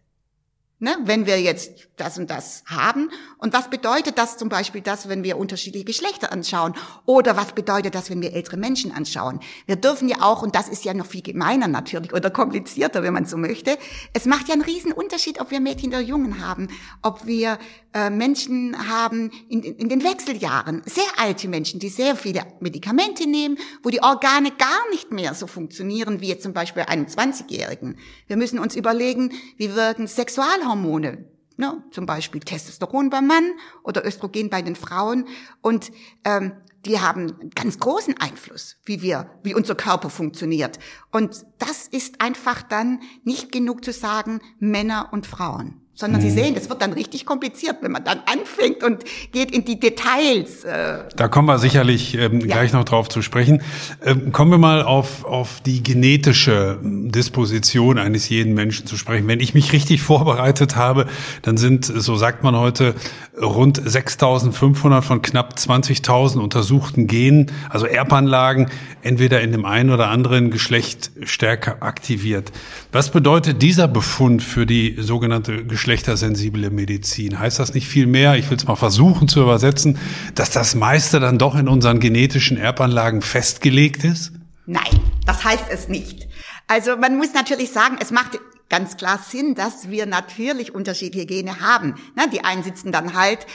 [0.81, 3.11] Ne, wenn wir jetzt das und das haben.
[3.37, 6.73] Und was bedeutet das zum Beispiel das, wenn wir unterschiedliche Geschlechter anschauen?
[7.05, 9.41] Oder was bedeutet das, wenn wir ältere Menschen anschauen?
[9.65, 13.13] Wir dürfen ja auch, und das ist ja noch viel gemeiner natürlich oder komplizierter, wenn
[13.13, 13.77] man so möchte,
[14.13, 16.69] es macht ja einen riesen Unterschied, ob wir Mädchen oder Jungen haben,
[17.01, 17.59] ob wir
[17.93, 23.57] äh, Menschen haben in, in den Wechseljahren, sehr alte Menschen, die sehr viele Medikamente nehmen,
[23.83, 27.97] wo die Organe gar nicht mehr so funktionieren wie jetzt zum Beispiel einem 20-Jährigen.
[28.27, 31.83] Wir müssen uns überlegen, wie wirken Sexualhormone, ne?
[31.91, 33.51] zum Beispiel Testosteron beim Mann
[33.83, 35.27] oder Östrogen bei den Frauen
[35.61, 35.91] und
[36.23, 36.53] ähm,
[36.85, 40.79] die haben ganz großen Einfluss, wie wir, wie unser Körper funktioniert.
[41.11, 46.33] Und das ist einfach dann nicht genug zu sagen, Männer und Frauen sondern Sie mhm.
[46.33, 50.63] sehen, das wird dann richtig kompliziert, wenn man dann anfängt und geht in die Details.
[50.63, 50.99] Äh.
[51.17, 52.55] Da kommen wir sicherlich ähm, ja.
[52.55, 53.61] gleich noch drauf zu sprechen.
[54.05, 59.27] Ähm, kommen wir mal auf, auf die genetische Disposition eines jeden Menschen zu sprechen.
[59.27, 61.05] Wenn ich mich richtig vorbereitet habe,
[61.41, 62.95] dann sind, so sagt man heute,
[63.41, 68.69] rund 6.500 von knapp 20.000 untersuchten Genen, also Erbanlagen,
[69.01, 72.53] entweder in dem einen oder anderen Geschlecht stärker aktiviert.
[72.93, 77.39] Was bedeutet dieser Befund für die sogenannte geschlechtersensible Medizin?
[77.39, 79.97] Heißt das nicht viel mehr, ich will es mal versuchen zu übersetzen,
[80.35, 84.31] dass das meiste dann doch in unseren genetischen Erbanlagen festgelegt ist?
[84.67, 86.27] Nein, das heißt es nicht.
[86.67, 91.59] Also man muss natürlich sagen, es macht ganz klar Sinn, dass wir natürlich unterschiedliche Gene
[91.59, 91.95] haben.
[92.31, 93.47] die einen sitzen dann halt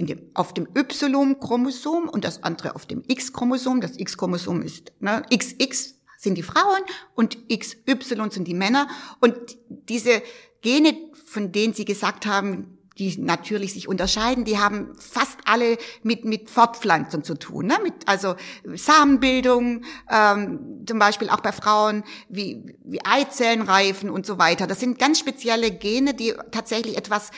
[0.00, 3.82] dem, auf dem Y-Chromosom und das andere auf dem X-Chromosom.
[3.82, 6.80] Das X-Chromosom ist ne, XX sind die Frauen
[7.14, 8.88] und XY sind die Männer.
[9.20, 9.34] Und
[9.68, 10.22] diese
[10.62, 10.96] Gene,
[11.26, 16.50] von denen Sie gesagt haben, die natürlich sich unterscheiden, die haben fast alle mit, mit
[16.50, 17.78] Fortpflanzung zu tun, ne?
[17.82, 24.38] mit, also Samenbildung, ähm, zum Beispiel auch bei Frauen, wie, wie Eizellen reifen und so
[24.38, 24.66] weiter.
[24.66, 27.30] Das sind ganz spezielle Gene, die tatsächlich etwas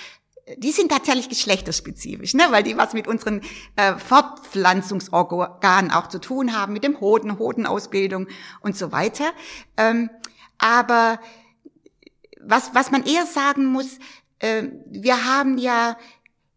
[0.58, 2.44] die sind tatsächlich geschlechterspezifisch, ne?
[2.50, 3.40] weil die was mit unseren
[3.76, 8.26] äh, Fortpflanzungsorganen auch zu tun haben, mit dem Hoden, Hodenausbildung
[8.60, 9.32] und so weiter.
[9.78, 10.10] Ähm,
[10.58, 11.18] aber
[12.46, 13.98] was, was man eher sagen muss,
[14.38, 15.96] äh, wir haben ja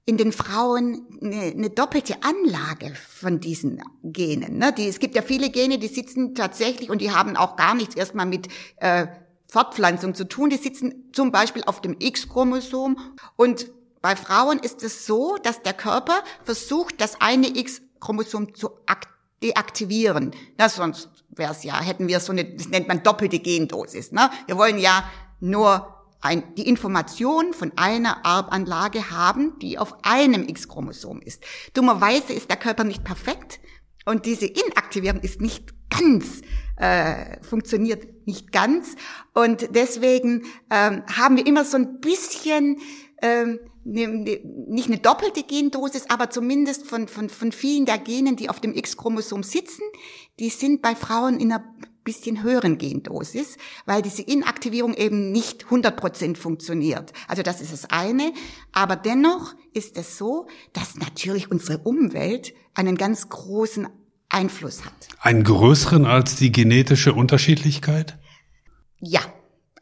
[0.06, 4.58] in den Frauen eine, eine doppelte Anlage von diesen Genen.
[4.58, 4.72] Ne?
[4.72, 7.96] Die, es gibt ja viele Gene, die sitzen tatsächlich und die haben auch gar nichts
[7.96, 8.48] erstmal mit
[8.78, 9.08] äh,
[9.50, 10.50] Fortpflanzung zu tun.
[10.50, 12.98] Die sitzen zum Beispiel auf dem X-Chromosom
[13.36, 13.70] und
[14.02, 18.70] bei Frauen ist es so, dass der Körper versucht, das eine X-Chromosom zu
[19.44, 20.32] deaktivieren.
[20.58, 24.14] Na, sonst wäre es ja, hätten wir so eine, das nennt man doppelte Gendosis.
[24.14, 24.30] Ne?
[24.46, 25.04] Wir wollen ja
[25.40, 31.44] nur ein, die Information von einer Erbanlage haben, die auf einem X-Chromosom ist.
[31.74, 33.60] Dummerweise ist der Körper nicht perfekt
[34.06, 36.42] und diese Inaktivierung ist nicht ganz,
[36.78, 38.96] äh, funktioniert nicht ganz.
[39.34, 42.78] Und deswegen ähm, haben wir immer so ein bisschen
[43.22, 48.36] ähm, ne, ne, nicht eine doppelte Gendosis, aber zumindest von, von, von vielen der Genen,
[48.36, 49.84] die auf dem X-Chromosom sitzen,
[50.40, 51.64] die sind bei Frauen in einer
[52.08, 57.12] bisschen höheren Gendosis, weil diese Inaktivierung eben nicht 100 funktioniert.
[57.28, 58.32] Also das ist das eine.
[58.72, 63.90] Aber dennoch ist es so, dass natürlich unsere Umwelt einen ganz großen
[64.30, 64.94] Einfluss hat.
[65.20, 68.18] Einen größeren als die genetische Unterschiedlichkeit?
[69.00, 69.22] Ja,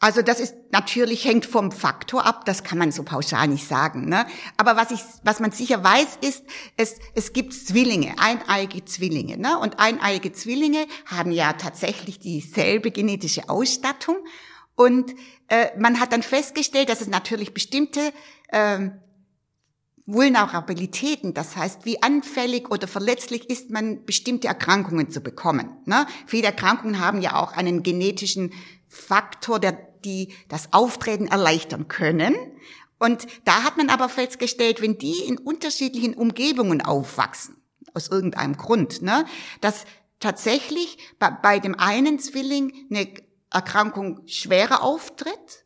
[0.05, 4.07] also das ist natürlich hängt vom Faktor ab, das kann man so pauschal nicht sagen.
[4.07, 4.27] Ne?
[4.55, 6.43] Aber was ich, was man sicher weiß, ist,
[6.77, 9.39] es, es gibt Zwillinge, eineige Zwillinge.
[9.39, 9.57] Ne?
[9.57, 14.17] Und eineige Zwillinge haben ja tatsächlich dieselbe genetische Ausstattung.
[14.75, 15.09] Und
[15.47, 18.13] äh, man hat dann festgestellt, dass es natürlich bestimmte
[18.51, 18.91] ähm,
[20.05, 25.77] Vulnerabilitäten, das heißt, wie anfällig oder verletzlich ist man, bestimmte Erkrankungen zu bekommen.
[25.85, 26.05] Ne?
[26.27, 28.53] Viele Erkrankungen haben ja auch einen genetischen
[28.87, 32.35] Faktor, der die das Auftreten erleichtern können.
[32.97, 37.57] Und da hat man aber festgestellt, wenn die in unterschiedlichen Umgebungen aufwachsen,
[37.93, 39.25] aus irgendeinem Grund, ne,
[39.61, 39.85] dass
[40.19, 43.07] tatsächlich bei, bei dem einen Zwilling eine
[43.51, 45.65] Erkrankung schwerer auftritt,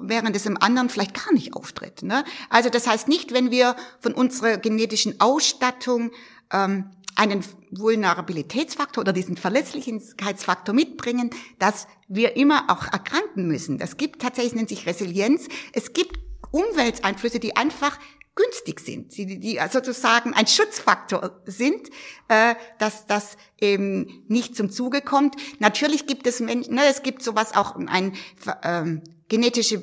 [0.00, 2.02] während es im anderen vielleicht gar nicht auftritt.
[2.02, 2.24] Ne?
[2.50, 6.12] Also das heißt nicht, wenn wir von unserer genetischen Ausstattung
[6.52, 13.76] ähm, einen Vulnerabilitätsfaktor oder diesen Verletzlichkeitsfaktor mitbringen, dass wir immer auch erkranken müssen.
[13.78, 15.48] Das gibt tatsächlich, nennt sich Resilienz.
[15.72, 16.18] Es gibt
[16.52, 17.98] Umwelteinflüsse, die einfach
[18.36, 21.88] günstig sind, die, die sozusagen ein Schutzfaktor sind,
[22.28, 25.34] äh, dass das eben nicht zum Zuge kommt.
[25.58, 28.14] Natürlich gibt es Menschen, ne, es gibt sowas auch ein
[28.62, 29.82] ähm, genetische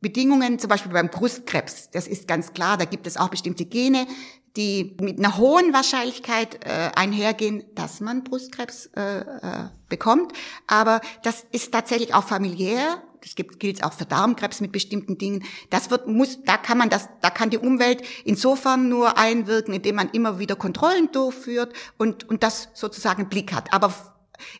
[0.00, 1.90] Bedingungen, zum Beispiel beim Brustkrebs.
[1.92, 4.08] Das ist ganz klar, da gibt es auch bestimmte Gene,
[4.56, 10.32] die mit einer hohen Wahrscheinlichkeit äh, einhergehen, dass man Brustkrebs äh, äh, bekommt.
[10.66, 13.02] Aber das ist tatsächlich auch familiär.
[13.22, 15.44] Das gibt, gilt auch für Darmkrebs mit bestimmten Dingen.
[15.70, 19.96] Das wird, muss, da kann man das, da kann die Umwelt insofern nur einwirken, indem
[19.96, 23.72] man immer wieder Kontrollen durchführt und, und das sozusagen Blick hat.
[23.72, 23.94] Aber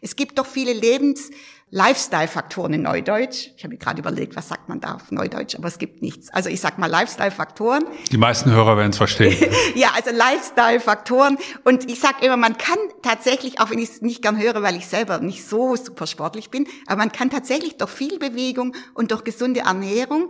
[0.00, 1.31] es gibt doch viele Lebens,
[1.75, 3.49] Lifestyle-Faktoren in Neudeutsch.
[3.57, 6.29] Ich habe mir gerade überlegt, was sagt man da auf Neudeutsch, aber es gibt nichts.
[6.29, 7.87] Also ich sag mal Lifestyle-Faktoren.
[8.11, 9.51] Die meisten Hörer werden es verstehen.
[9.75, 11.39] ja, also Lifestyle-Faktoren.
[11.65, 14.77] Und ich sag immer, man kann tatsächlich, auch wenn ich es nicht gern höre, weil
[14.77, 19.11] ich selber nicht so super sportlich bin, aber man kann tatsächlich durch viel Bewegung und
[19.11, 20.29] durch gesunde Ernährung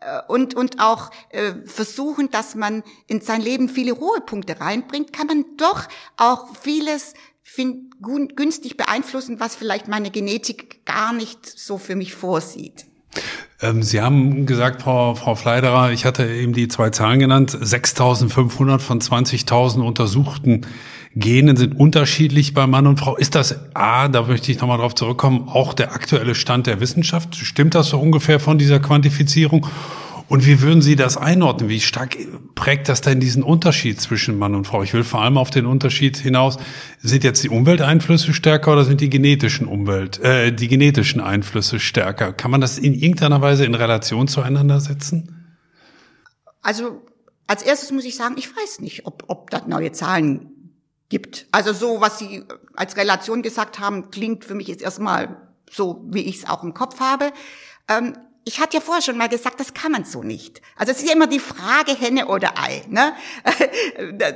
[0.00, 5.26] äh, und, und auch äh, versuchen, dass man in sein Leben viele Ruhepunkte reinbringt, kann
[5.26, 7.92] man doch auch vieles find,
[8.34, 12.86] günstig beeinflussen, was vielleicht meine Genetik gar nicht so für mich vorsieht.
[13.60, 18.80] Ähm, Sie haben gesagt, Frau, Frau Fleiderer, ich hatte eben die zwei Zahlen genannt, 6.500
[18.80, 20.66] von 20.000 untersuchten
[21.16, 23.16] Genen sind unterschiedlich bei Mann und Frau.
[23.16, 27.36] Ist das A, da möchte ich nochmal drauf zurückkommen, auch der aktuelle Stand der Wissenschaft?
[27.36, 29.64] Stimmt das so ungefähr von dieser Quantifizierung?
[30.28, 31.68] Und wie würden Sie das einordnen?
[31.68, 32.16] Wie stark
[32.54, 34.82] prägt das denn diesen Unterschied zwischen Mann und Frau?
[34.82, 36.56] Ich will vor allem auf den Unterschied hinaus.
[37.02, 42.32] Sind jetzt die Umwelteinflüsse stärker oder sind die genetischen Umwelt, äh, die genetischen Einflüsse stärker?
[42.32, 45.56] Kann man das in irgendeiner Weise in Relation zueinander setzen?
[46.62, 47.02] Also
[47.46, 50.72] als erstes muss ich sagen, ich weiß nicht, ob, ob das neue Zahlen
[51.10, 51.46] gibt.
[51.52, 55.36] Also so, was Sie als Relation gesagt haben, klingt für mich jetzt erstmal
[55.70, 57.30] so, wie ich es auch im Kopf habe.
[57.88, 58.14] Ähm,
[58.46, 60.60] ich hatte ja vorher schon mal gesagt, das kann man so nicht.
[60.76, 62.82] Also es ist ja immer die Frage Henne oder Ei.
[62.88, 63.14] Ne?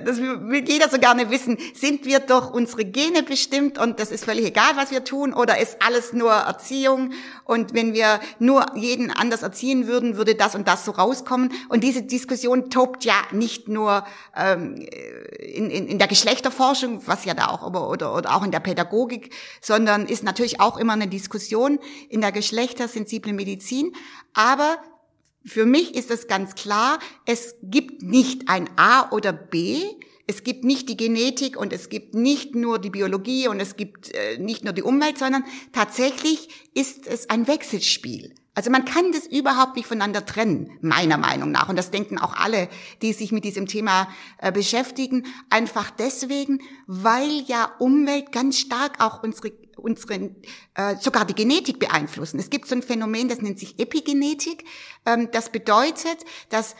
[0.04, 1.58] Das will jeder so gerne wissen.
[1.74, 5.58] Sind wir doch unsere Gene bestimmt und das ist völlig egal, was wir tun, oder
[5.58, 7.12] ist alles nur Erziehung?
[7.44, 11.52] Und wenn wir nur jeden anders erziehen würden, würde das und das so rauskommen.
[11.68, 14.86] Und diese Diskussion tobt ja nicht nur ähm,
[15.38, 18.60] in, in, in der Geschlechterforschung, was ja da auch, aber, oder, oder auch in der
[18.60, 23.94] Pädagogik, sondern ist natürlich auch immer eine Diskussion in der geschlechtersensiblen Medizin.
[24.34, 24.78] Aber
[25.44, 29.82] für mich ist es ganz klar, es gibt nicht ein A oder B,
[30.26, 34.12] es gibt nicht die Genetik und es gibt nicht nur die Biologie und es gibt
[34.14, 38.34] äh, nicht nur die Umwelt, sondern tatsächlich ist es ein Wechselspiel.
[38.58, 41.68] Also man kann das überhaupt nicht voneinander trennen, meiner Meinung nach.
[41.68, 42.68] Und das denken auch alle,
[43.02, 45.26] die sich mit diesem Thema äh, beschäftigen.
[45.48, 50.34] Einfach deswegen, weil ja Umwelt ganz stark auch unsere unsere,
[50.74, 52.40] äh, sogar die Genetik beeinflussen.
[52.40, 54.64] Es gibt so ein Phänomen, das nennt sich Epigenetik.
[55.06, 56.74] Ähm, das bedeutet, dass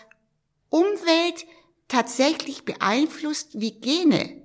[0.71, 1.47] Umwelt
[1.87, 4.43] tatsächlich beeinflusst, wie Gene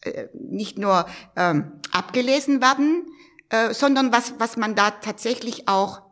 [0.00, 1.04] äh, nicht nur
[1.36, 3.04] ähm, abgelesen werden,
[3.50, 6.09] äh, sondern was, was man da tatsächlich auch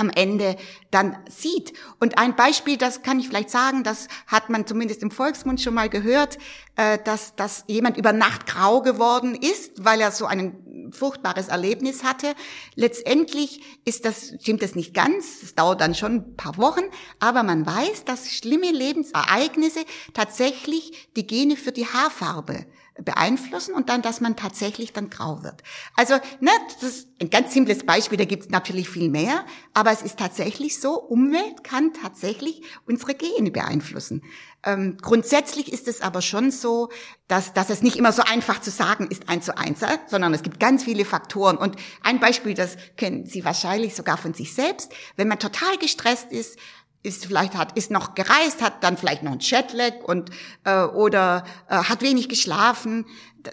[0.00, 0.56] am Ende
[0.90, 1.72] dann sieht.
[2.00, 5.74] Und ein Beispiel, das kann ich vielleicht sagen, das hat man zumindest im Volksmund schon
[5.74, 6.38] mal gehört,
[6.76, 12.02] äh, dass, dass jemand über Nacht grau geworden ist, weil er so ein furchtbares Erlebnis
[12.02, 12.34] hatte.
[12.74, 16.82] Letztendlich ist das, stimmt das nicht ganz, es dauert dann schon ein paar Wochen,
[17.20, 19.84] aber man weiß, dass schlimme Lebensereignisse
[20.14, 22.66] tatsächlich die Gene für die Haarfarbe
[23.04, 25.62] beeinflussen und dann, dass man tatsächlich dann grau wird.
[25.96, 29.92] Also, ne, das ist ein ganz simples Beispiel, da gibt es natürlich viel mehr, aber
[29.92, 34.22] es ist tatsächlich so, Umwelt kann tatsächlich unsere Gene beeinflussen.
[34.62, 36.90] Ähm, grundsätzlich ist es aber schon so,
[37.28, 40.34] dass, dass es nicht immer so einfach zu sagen ist, eins zu eins, äh, sondern
[40.34, 41.56] es gibt ganz viele Faktoren.
[41.56, 46.30] Und ein Beispiel, das kennen Sie wahrscheinlich sogar von sich selbst, wenn man total gestresst
[46.30, 46.58] ist,
[47.02, 50.30] ist vielleicht hat ist noch gereist, hat dann vielleicht noch ein Jetlag und
[50.64, 53.06] äh, oder äh, hat wenig geschlafen,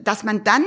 [0.04, 0.64] dass man dann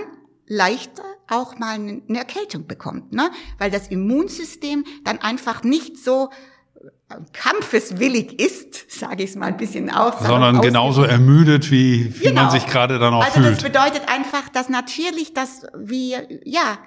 [0.47, 3.31] leichter auch mal eine Erkältung bekommt, ne?
[3.59, 6.31] Weil das Immunsystem dann einfach nicht so
[6.75, 10.15] äh, kampfeswillig ist, sage ich es mal ein bisschen aus.
[10.27, 12.43] Sondern genauso ermüdet, wie, wie genau.
[12.43, 13.47] man sich gerade dann auch also fühlt.
[13.47, 16.79] Also das bedeutet einfach, dass natürlich, dass wir, ja,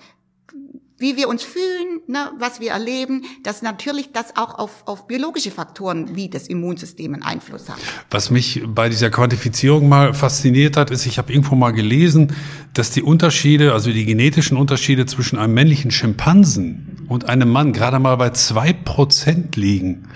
[1.03, 5.51] wie wir uns fühlen, ne, was wir erleben, dass natürlich das auch auf, auf biologische
[5.51, 7.75] Faktoren wie das Immunsystem einen Einfluss hat.
[8.09, 12.33] Was mich bei dieser Quantifizierung mal fasziniert hat, ist, ich habe irgendwo mal gelesen,
[12.73, 17.99] dass die Unterschiede, also die genetischen Unterschiede zwischen einem männlichen Schimpansen und einem Mann gerade
[17.99, 20.07] mal bei zwei Prozent liegen.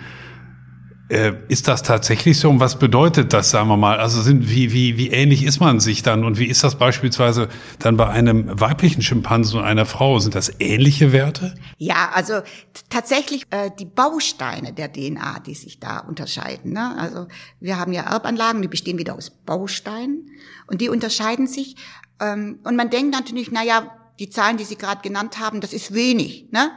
[1.10, 3.98] Äh, ist das tatsächlich so und was bedeutet das, sagen wir mal?
[4.00, 7.48] Also sind, wie, wie, wie ähnlich ist man sich dann und wie ist das beispielsweise
[7.80, 10.20] dann bei einem weiblichen Schimpansen und einer Frau?
[10.20, 11.56] Sind das ähnliche Werte?
[11.78, 12.42] Ja, also
[12.90, 16.74] tatsächlich äh, die Bausteine der DNA, die sich da unterscheiden.
[16.74, 16.98] Ne?
[16.98, 17.28] Also
[17.62, 20.30] wir haben ja Erbanlagen, die bestehen wieder aus Bausteinen
[20.68, 21.78] und die unterscheiden sich.
[22.20, 25.72] Ähm, und man denkt natürlich, na ja, die Zahlen, die Sie gerade genannt haben, das
[25.72, 26.48] ist wenig.
[26.52, 26.72] Ne?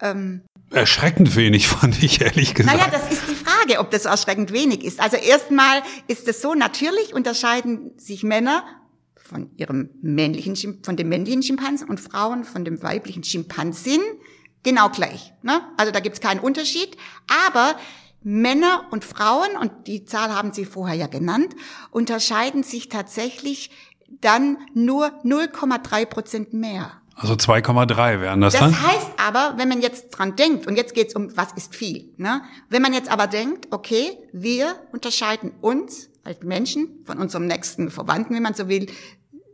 [0.00, 2.76] Ähm, Erschreckend wenig, fand ich ehrlich gesagt.
[2.76, 5.00] Naja, das ist die Frage, ob das erschreckend wenig ist.
[5.00, 8.64] Also erstmal ist es so, natürlich unterscheiden sich Männer
[9.16, 14.00] von ihrem männlichen, von dem männlichen Schimpansen und Frauen von dem weiblichen Schimpansin
[14.62, 15.32] genau gleich.
[15.42, 15.60] Ne?
[15.76, 16.96] Also da gibt's keinen Unterschied.
[17.46, 17.76] Aber
[18.22, 21.54] Männer und Frauen, und die Zahl haben Sie vorher ja genannt,
[21.90, 23.70] unterscheiden sich tatsächlich
[24.20, 27.00] dann nur 0,3 Prozent mehr.
[27.18, 28.70] Also 2,3 wären das, das dann?
[28.70, 32.14] Das heißt aber, wenn man jetzt dran denkt, und jetzt geht's um, was ist viel,
[32.16, 32.42] ne?
[32.68, 38.34] Wenn man jetzt aber denkt, okay, wir unterscheiden uns als Menschen von unserem nächsten Verwandten,
[38.34, 38.86] wenn man so will,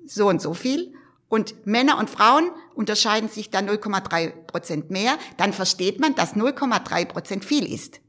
[0.06, 0.92] so und so viel,
[1.28, 7.06] und Männer und Frauen unterscheiden sich dann 0,3 Prozent mehr, dann versteht man, dass 0,3
[7.06, 8.00] Prozent viel ist.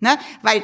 [0.00, 0.16] Ne?
[0.42, 0.62] Weil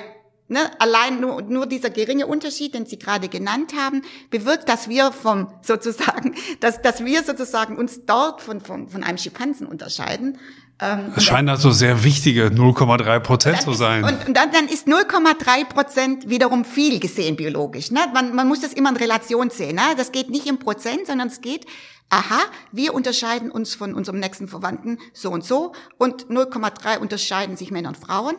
[0.52, 5.12] Ne, allein nur, nur dieser geringe Unterschied, den Sie gerade genannt haben, bewirkt, dass wir
[5.12, 10.38] vom sozusagen, dass, dass wir sozusagen uns dort von, von, von einem Schimpansen unterscheiden.
[10.80, 14.02] Ähm, das scheinen also sehr wichtige 0,3 Prozent zu sein.
[14.02, 17.92] und, und dann, dann ist 0,3 Prozent wiederum viel gesehen biologisch.
[17.92, 18.00] Ne?
[18.12, 19.76] Man, man muss das immer in Relation sehen.
[19.76, 19.82] Ne?
[19.96, 21.64] Das geht nicht im Prozent, sondern es geht,
[22.08, 22.40] aha,
[22.72, 27.90] wir unterscheiden uns von unserem nächsten Verwandten so und so und 0,3 unterscheiden sich Männer
[27.90, 28.34] und Frauen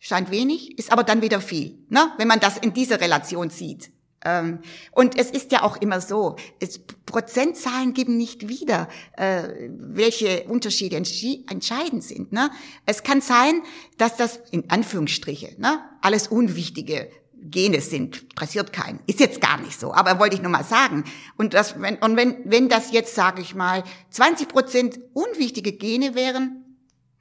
[0.00, 2.12] scheint wenig, ist aber dann wieder viel, ne?
[2.18, 3.90] wenn man das in dieser Relation sieht.
[4.22, 4.60] Ähm,
[4.92, 10.96] und es ist ja auch immer so, es, Prozentzahlen geben nicht wieder, äh, welche Unterschiede
[10.96, 12.32] entscheidend sind.
[12.32, 12.50] Ne?
[12.86, 13.62] Es kann sein,
[13.96, 17.10] dass das in Anführungsstriche ne, alles unwichtige
[17.42, 19.00] Gene sind, pressiert keinen.
[19.06, 21.04] Ist jetzt gar nicht so, aber wollte ich nur mal sagen.
[21.38, 26.14] Und, das, wenn, und wenn, wenn das jetzt, sage ich mal, 20 Prozent unwichtige Gene
[26.14, 26.59] wären,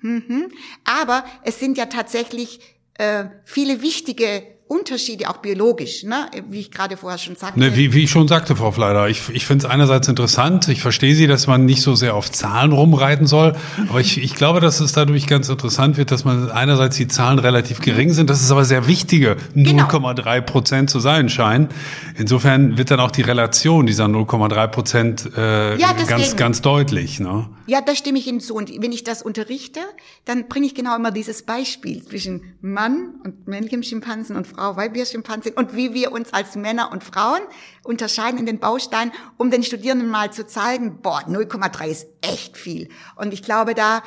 [0.01, 0.51] Mhm.
[0.85, 2.59] Aber es sind ja tatsächlich
[2.95, 6.27] äh, viele wichtige Unterschiede, auch biologisch, ne?
[6.47, 7.59] wie ich gerade vorher schon sagte.
[7.59, 10.83] Ne, wie, wie ich schon sagte, Frau Fleider, ich, ich finde es einerseits interessant, ich
[10.83, 13.55] verstehe Sie, dass man nicht so sehr auf Zahlen rumreiten soll,
[13.89, 17.39] aber ich, ich glaube, dass es dadurch ganz interessant wird, dass man einerseits die Zahlen
[17.39, 20.41] relativ gering sind, dass es aber sehr wichtige 0,3 genau.
[20.45, 21.69] Prozent zu sein scheinen.
[22.15, 27.19] Insofern wird dann auch die Relation dieser 0,3 Prozent äh, ja, ganz, ganz deutlich.
[27.19, 27.49] Ne?
[27.65, 28.53] Ja, da stimme ich Ihnen zu.
[28.53, 29.79] Und wenn ich das unterrichte,
[30.25, 34.75] dann bringe ich genau immer dieses Beispiel zwischen Mann und männlichem Schimpansen und Frau Frau,
[34.75, 37.39] weil wir Schimpansen und wie wir uns als Männer und Frauen
[37.83, 42.89] unterscheiden in den Bausteinen, um den Studierenden mal zu zeigen, boah, 0,3 ist echt viel.
[43.15, 44.03] Und ich glaube, da,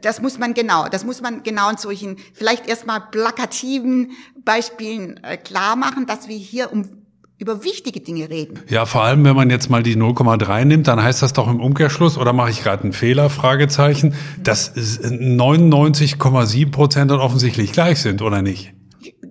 [0.00, 5.36] das muss man genau, das muss man genau in solchen, vielleicht erstmal plakativen Beispielen äh,
[5.36, 6.88] klar machen, dass wir hier um
[7.36, 8.60] über wichtige Dinge reden.
[8.68, 11.58] Ja, vor allem, wenn man jetzt mal die 0,3 nimmt, dann heißt das doch im
[11.60, 18.20] Umkehrschluss, oder mache ich gerade einen Fehler, Fragezeichen, dass 99,7 Prozent dann offensichtlich gleich sind,
[18.20, 18.74] oder nicht?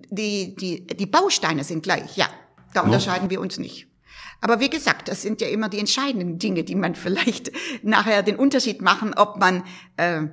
[0.09, 2.27] Die, die, die Bausteine sind gleich, ja.
[2.73, 3.87] Da unterscheiden wir uns nicht.
[4.41, 7.51] Aber wie gesagt, das sind ja immer die entscheidenden Dinge, die man vielleicht
[7.83, 9.63] nachher den Unterschied machen, ob man
[9.97, 10.27] äh,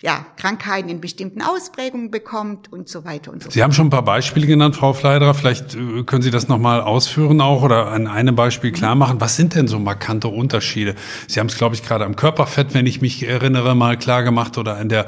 [0.00, 3.52] ja, Krankheiten in bestimmten Ausprägungen bekommt und so weiter und so fort.
[3.52, 5.34] Sie haben schon ein paar Beispiele genannt, Frau Fleiderer.
[5.34, 9.20] Vielleicht äh, können Sie das nochmal ausführen auch oder an einem Beispiel klar machen.
[9.20, 10.94] Was sind denn so markante Unterschiede?
[11.26, 14.56] Sie haben es, glaube ich, gerade am Körperfett, wenn ich mich erinnere, mal klar gemacht
[14.56, 15.06] oder an der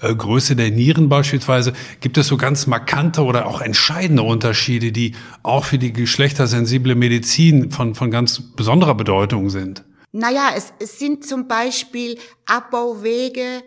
[0.00, 1.72] äh, Größe der Nieren beispielsweise.
[2.00, 7.70] Gibt es so ganz markante oder auch entscheidende Unterschiede, die auch für die geschlechtersensible Medizin
[7.70, 9.84] von, von ganz besonderer Bedeutung sind?
[10.12, 13.62] Naja, es, es sind zum Beispiel Abbauwege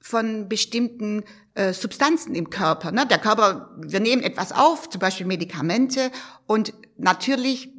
[0.00, 1.22] von bestimmten
[1.54, 2.90] äh, Substanzen im Körper.
[2.90, 3.06] Ne?
[3.06, 6.10] Der Körper, wir nehmen etwas auf, zum Beispiel Medikamente,
[6.46, 7.70] und natürlich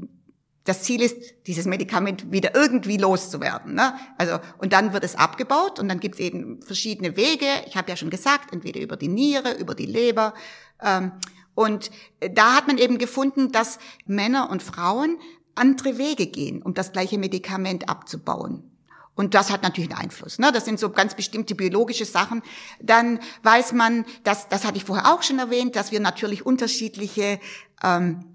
[0.64, 3.76] das Ziel ist, dieses Medikament wieder irgendwie loszuwerden.
[3.76, 3.94] Ne?
[4.18, 7.46] Also und dann wird es abgebaut und dann gibt es eben verschiedene Wege.
[7.68, 10.34] Ich habe ja schon gesagt, entweder über die Niere, über die Leber.
[10.82, 11.12] Ähm,
[11.54, 15.20] und da hat man eben gefunden, dass Männer und Frauen
[15.56, 18.72] andere Wege gehen, um das gleiche Medikament abzubauen.
[19.16, 20.40] Und das hat natürlich einen Einfluss.
[20.40, 20.52] Ne?
[20.52, 22.44] Das sind so ganz bestimmte biologische Sachen.
[22.82, 27.40] Dann weiß man, dass, das hatte ich vorher auch schon erwähnt, dass wir natürlich unterschiedliche
[27.82, 28.26] ähm,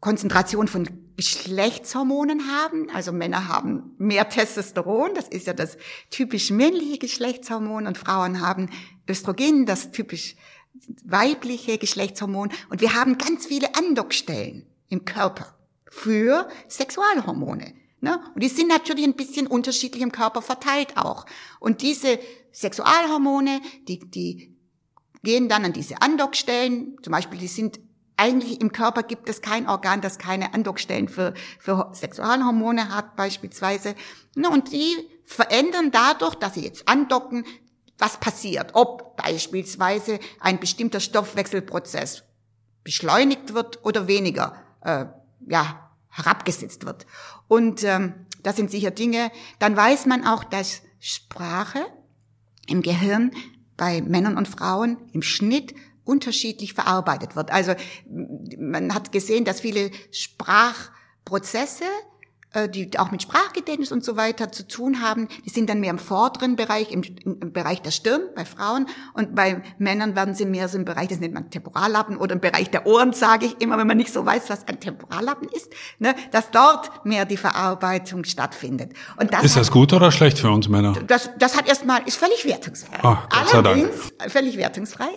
[0.00, 2.88] Konzentration von Geschlechtshormonen haben.
[2.94, 5.76] Also Männer haben mehr Testosteron, das ist ja das
[6.10, 8.70] typisch männliche Geschlechtshormon, und Frauen haben
[9.08, 10.36] Östrogen, das typisch
[11.04, 12.50] weibliche Geschlechtshormon.
[12.68, 15.54] Und wir haben ganz viele Andockstellen im Körper
[15.90, 17.74] für Sexualhormone.
[18.00, 18.18] Ne?
[18.34, 21.26] Und die sind natürlich ein bisschen unterschiedlich im Körper verteilt auch.
[21.58, 22.18] Und diese
[22.52, 24.56] Sexualhormone, die, die
[25.22, 27.80] gehen dann an diese Andockstellen, zum Beispiel, die sind
[28.16, 33.94] eigentlich im Körper gibt es kein Organ, das keine Andockstellen für, für Sexualhormone hat beispielsweise.
[34.36, 37.46] Und die verändern dadurch, dass sie jetzt andocken,
[37.98, 38.70] was passiert.
[38.74, 42.22] Ob beispielsweise ein bestimmter Stoffwechselprozess
[42.84, 45.06] beschleunigt wird oder weniger äh,
[45.46, 47.06] ja, herabgesetzt wird.
[47.48, 49.30] Und ähm, das sind sicher Dinge.
[49.58, 51.84] Dann weiß man auch, dass Sprache
[52.66, 53.32] im Gehirn
[53.76, 55.74] bei Männern und Frauen im Schnitt
[56.04, 57.50] unterschiedlich verarbeitet wird.
[57.50, 57.74] Also
[58.58, 61.84] man hat gesehen, dass viele Sprachprozesse
[62.68, 65.98] die auch mit Sprachgedächtnis und so weiter zu tun haben, die sind dann mehr im
[65.98, 70.68] vorderen Bereich, im, im, Bereich der Stirn bei Frauen und bei Männern werden sie mehr
[70.68, 73.78] so im Bereich, das nennt man Temporallappen oder im Bereich der Ohren, sage ich immer,
[73.78, 75.70] wenn man nicht so weiß, was ein Temporallappen ist,
[76.00, 78.94] ne, dass dort mehr die Verarbeitung stattfindet.
[79.16, 80.94] Und das ist das hat, gut oder schlecht für uns Männer?
[81.06, 82.98] Das, das hat erstmal, ist völlig wertungsfrei.
[83.00, 85.10] Sei allerdings, völlig wertungsfrei.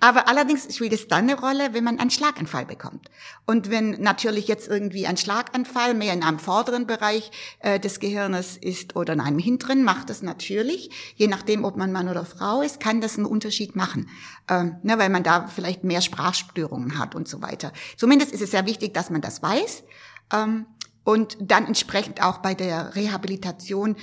[0.00, 3.08] Aber allerdings spielt es dann eine Rolle, wenn man einen Schlaganfall bekommt.
[3.46, 8.00] Und wenn natürlich jetzt irgendwie ein Schlaganfall mehr in einem vorderen vorderen Bereich äh, des
[8.00, 10.90] Gehirnes ist oder in einem hinteren, macht es natürlich.
[11.14, 14.08] Je nachdem, ob man Mann oder Frau ist, kann das einen Unterschied machen,
[14.48, 17.70] ähm, ne, weil man da vielleicht mehr Sprachstörungen hat und so weiter.
[17.98, 19.84] Zumindest ist es sehr wichtig, dass man das weiß
[20.32, 20.64] ähm,
[21.04, 23.96] und dann entsprechend auch bei der Rehabilitation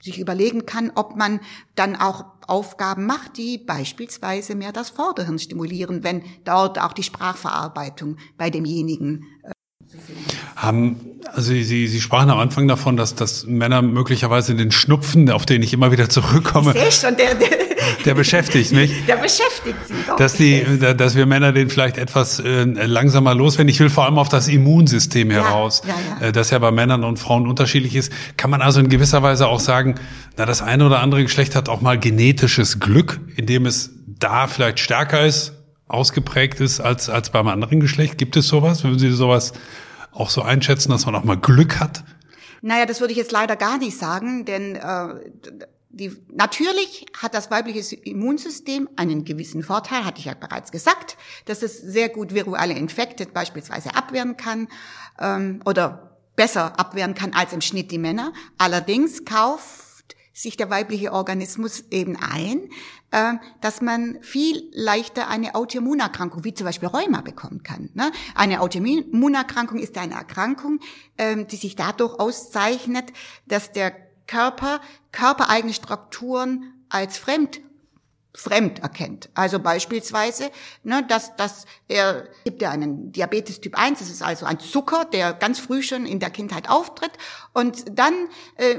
[0.00, 1.40] sich überlegen kann, ob man
[1.74, 8.18] dann auch Aufgaben macht, die beispielsweise mehr das Vorderhirn stimulieren, wenn dort auch die Sprachverarbeitung
[8.36, 9.53] bei demjenigen äh,
[10.56, 11.00] haben,
[11.32, 15.62] also Sie, Sie sprachen am Anfang davon, dass, dass Männer möglicherweise den Schnupfen, auf den
[15.62, 17.48] ich immer wieder zurückkomme, ich schon, der, der,
[18.04, 19.06] der beschäftigt mich.
[19.06, 20.16] Der beschäftigt Sie doch.
[20.16, 23.68] Dass, die, dass wir Männer den vielleicht etwas äh, langsamer loswerden.
[23.68, 26.28] Ich will vor allem auf das Immunsystem heraus, ja, ja.
[26.28, 28.12] Äh, das ja bei Männern und Frauen unterschiedlich ist.
[28.36, 29.96] Kann man also in gewisser Weise auch sagen,
[30.36, 34.78] na, das eine oder andere Geschlecht hat auch mal genetisches Glück, indem es da vielleicht
[34.78, 35.52] stärker ist,
[35.86, 38.18] ausgeprägt ist als, als beim anderen Geschlecht.
[38.18, 38.84] Gibt es sowas?
[38.84, 39.52] Würden Sie sowas
[40.14, 42.04] auch so einschätzen, dass man auch mal Glück hat?
[42.62, 45.14] Naja, das würde ich jetzt leider gar nicht sagen, denn äh,
[45.90, 51.62] die, natürlich hat das weibliche Immunsystem einen gewissen Vorteil, hatte ich ja bereits gesagt, dass
[51.62, 54.68] es sehr gut virale Infekte beispielsweise abwehren kann
[55.20, 58.32] ähm, oder besser abwehren kann als im Schnitt die Männer.
[58.58, 62.68] Allerdings kauft sich der weibliche Organismus eben ein,
[63.60, 67.90] dass man viel leichter eine Autoimmunerkrankung, wie zum Beispiel Rheuma, bekommen kann.
[67.94, 68.10] Ne?
[68.34, 70.80] Eine Autoimmunerkrankung ist eine Erkrankung,
[71.18, 73.12] ähm, die sich dadurch auszeichnet,
[73.46, 73.92] dass der
[74.26, 74.80] Körper
[75.12, 77.60] körpereigene Strukturen als fremd
[78.36, 79.28] fremd erkennt.
[79.34, 80.50] Also beispielsweise,
[80.82, 85.04] ne, dass, dass er gibt ja einen Diabetes Typ 1, das ist also ein Zucker,
[85.04, 87.12] der ganz früh schon in der Kindheit auftritt
[87.52, 88.12] und dann
[88.56, 88.76] äh,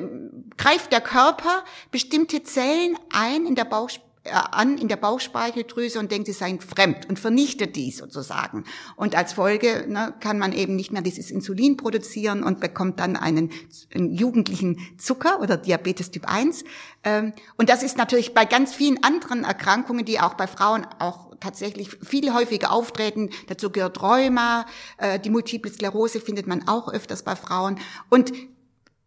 [0.57, 3.89] greift der Körper bestimmte Zellen ein in der Bauch
[4.31, 8.63] an in der Bauchspeicheldrüse und denkt, sie seien fremd und vernichtet die sozusagen.
[8.95, 13.15] Und als Folge ne, kann man eben nicht mehr dieses Insulin produzieren und bekommt dann
[13.15, 13.51] einen,
[13.93, 16.63] einen jugendlichen Zucker oder Diabetes Typ 1.
[17.03, 21.35] Ähm, und das ist natürlich bei ganz vielen anderen Erkrankungen, die auch bei Frauen auch
[21.39, 23.29] tatsächlich viel häufiger auftreten.
[23.47, 24.65] Dazu gehört Rheuma,
[24.97, 27.79] äh, die Multiple Sklerose findet man auch öfters bei Frauen.
[28.09, 28.31] Und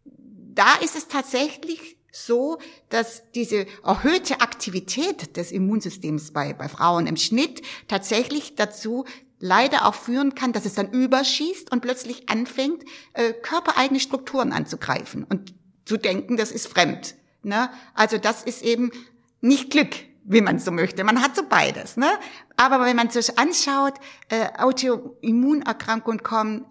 [0.05, 2.57] da ist es tatsächlich so,
[2.89, 9.05] dass diese erhöhte Aktivität des Immunsystems bei, bei Frauen im Schnitt tatsächlich dazu
[9.39, 12.83] leider auch führen kann, dass es dann überschießt und plötzlich anfängt,
[13.13, 15.53] äh, körpereigene Strukturen anzugreifen und
[15.85, 17.15] zu denken, das ist fremd.
[17.41, 17.69] Ne?
[17.93, 18.91] Also das ist eben
[19.41, 19.95] nicht Glück,
[20.25, 21.03] wie man so möchte.
[21.03, 21.95] Man hat so beides.
[21.95, 22.09] Ne?
[22.57, 23.93] Aber wenn man sich anschaut,
[24.27, 26.65] äh, Autoimmunerkrankungen kommen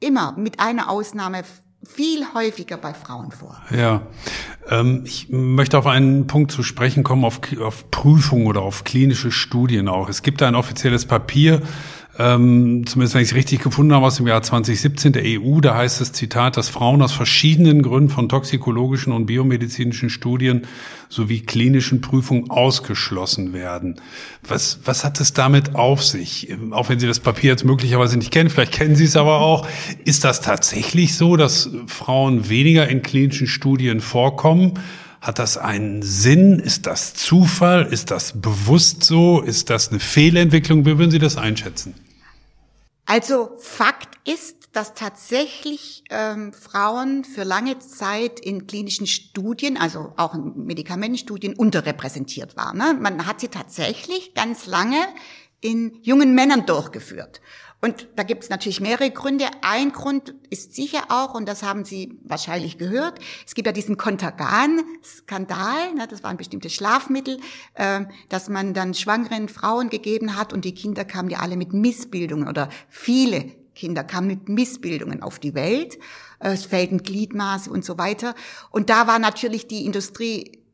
[0.00, 1.42] immer mit einer Ausnahme
[1.84, 3.60] viel häufiger bei Frauen vor.
[3.70, 4.02] Ja,
[4.68, 9.30] ähm, ich möchte auf einen Punkt zu sprechen kommen, auf, auf Prüfung oder auf klinische
[9.30, 10.08] Studien auch.
[10.08, 11.62] Es gibt ein offizielles Papier,
[12.18, 15.76] ähm, zumindest wenn ich es richtig gefunden habe, aus dem Jahr 2017 der EU, da
[15.76, 20.66] heißt es Zitat, dass Frauen aus verschiedenen Gründen von toxikologischen und biomedizinischen Studien
[21.08, 24.00] sowie klinischen Prüfungen ausgeschlossen werden.
[24.46, 26.52] Was, was hat es damit auf sich?
[26.72, 29.68] Auch wenn Sie das Papier jetzt möglicherweise nicht kennen, vielleicht kennen Sie es aber auch.
[30.04, 34.74] Ist das tatsächlich so, dass Frauen weniger in klinischen Studien vorkommen?
[35.20, 36.58] Hat das einen Sinn?
[36.58, 37.86] Ist das Zufall?
[37.88, 39.40] Ist das bewusst so?
[39.40, 40.84] Ist das eine Fehlentwicklung?
[40.84, 41.94] Wie würden Sie das einschätzen?
[43.08, 50.34] Also Fakt ist, dass tatsächlich ähm, Frauen für lange Zeit in klinischen Studien, also auch
[50.34, 52.76] in Medikamentenstudien, unterrepräsentiert waren.
[52.76, 52.98] Ne?
[53.00, 54.98] Man hat sie tatsächlich ganz lange
[55.62, 57.40] in jungen Männern durchgeführt.
[57.80, 59.44] Und da gibt es natürlich mehrere Gründe.
[59.62, 63.96] Ein Grund ist sicher auch, und das haben Sie wahrscheinlich gehört, es gibt ja diesen
[63.96, 67.38] Contergan-Skandal, ne, das war ein bestimmtes Schlafmittel,
[67.74, 71.72] äh, das man dann schwangeren Frauen gegeben hat und die Kinder kamen ja alle mit
[71.72, 75.98] Missbildungen oder viele Kinder kamen mit Missbildungen auf die Welt,
[76.40, 78.34] äh, es fehlten Gliedmaße und so weiter.
[78.70, 80.64] Und da war natürlich die Industrie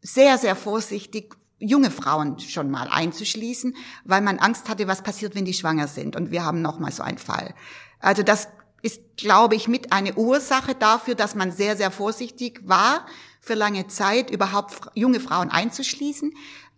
[0.00, 5.44] sehr, sehr vorsichtig, junge Frauen schon mal einzuschließen, weil man Angst hatte, was passiert, wenn
[5.44, 6.16] die schwanger sind.
[6.16, 7.54] Und wir haben noch mal so einen Fall.
[8.00, 8.48] Also das
[8.82, 13.06] ist, glaube ich, mit eine Ursache dafür, dass man sehr, sehr vorsichtig war,
[13.40, 16.32] für lange Zeit überhaupt junge Frauen einzuschließen.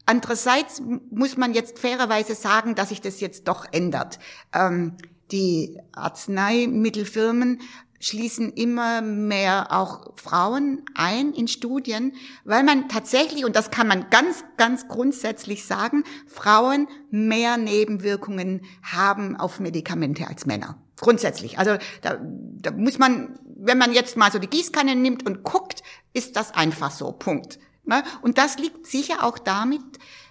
[0.07, 4.19] Andererseits muss man jetzt fairerweise sagen, dass sich das jetzt doch ändert.
[4.55, 4.97] Ähm,
[5.31, 7.61] die Arzneimittelfirmen
[8.01, 14.11] schließen immer mehr auch Frauen ein in Studien, weil man tatsächlich, und das kann man
[14.11, 20.79] ganz, ganz grundsätzlich sagen, Frauen mehr Nebenwirkungen haben auf Medikamente als Männer.
[21.01, 21.59] Grundsätzlich.
[21.59, 25.83] Also da, da muss man, wenn man jetzt mal so die Gießkanne nimmt und guckt,
[26.13, 27.13] ist das einfach so.
[27.13, 27.59] Punkt.
[27.85, 28.03] Ne?
[28.23, 29.83] Und das liegt sicher auch damit,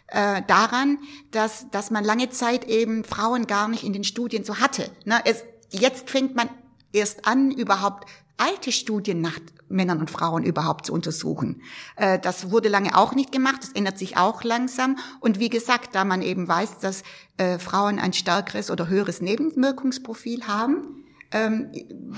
[0.08, 1.00] äh, daran,
[1.32, 4.90] dass, dass man lange Zeit eben Frauen gar nicht in den Studien so hatte.
[5.06, 5.20] Ne?
[5.26, 6.50] Es, jetzt fängt man
[6.94, 11.62] erst an, überhaupt alte Studien nach Männern und Frauen überhaupt zu untersuchen.
[11.96, 14.98] Äh, das wurde lange auch nicht gemacht, das ändert sich auch langsam.
[15.20, 17.04] Und wie gesagt, da man eben weiß, dass
[17.38, 21.72] äh, Frauen ein stärkeres oder höheres Nebenwirkungsprofil haben, ähm,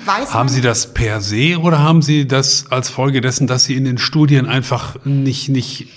[0.06, 3.84] haben Sie das per se oder haben Sie das als Folge dessen, dass Sie in
[3.84, 5.88] den Studien einfach nicht, nicht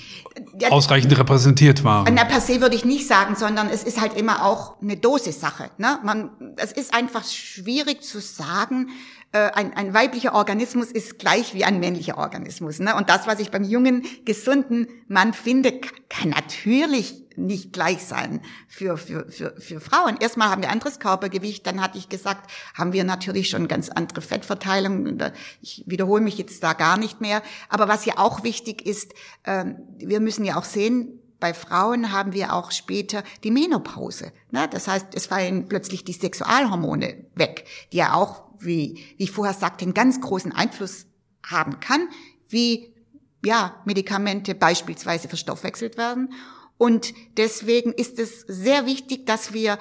[0.71, 2.15] ausreichend repräsentiert waren.
[2.15, 5.71] Na, per se würde ich nicht sagen, sondern es ist halt immer auch eine Dosissache.
[5.79, 5.99] Ne?
[6.03, 8.89] Man, es ist einfach schwierig zu sagen,
[9.33, 12.79] äh, ein, ein weiblicher Organismus ist gleich wie ein männlicher Organismus.
[12.79, 12.95] Ne?
[12.95, 18.97] Und das, was ich beim jungen, gesunden Mann finde, kann natürlich nicht gleich sein für,
[18.97, 20.17] für, für, für Frauen.
[20.21, 24.23] Erstmal haben wir anderes Körpergewicht, dann hatte ich gesagt, haben wir natürlich schon ganz andere
[24.23, 25.19] Fettverteilung.
[25.61, 27.43] Ich wiederhole mich jetzt da gar nicht mehr.
[27.69, 29.15] Aber was ja auch wichtig ist,
[29.45, 34.33] ähm, wir müssen ja auch sehen, bei Frauen haben wir auch später die Menopause.
[34.53, 34.69] Ne?
[34.71, 39.53] Das heißt, es fallen plötzlich die Sexualhormone weg, die ja auch, wie, wie ich vorher
[39.53, 41.07] sagte, einen ganz großen Einfluss
[41.45, 42.09] haben kann,
[42.49, 42.95] wie
[43.45, 46.33] ja, Medikamente beispielsweise verstoffwechselt werden.
[46.79, 49.79] Und deswegen ist es sehr wichtig, dass wir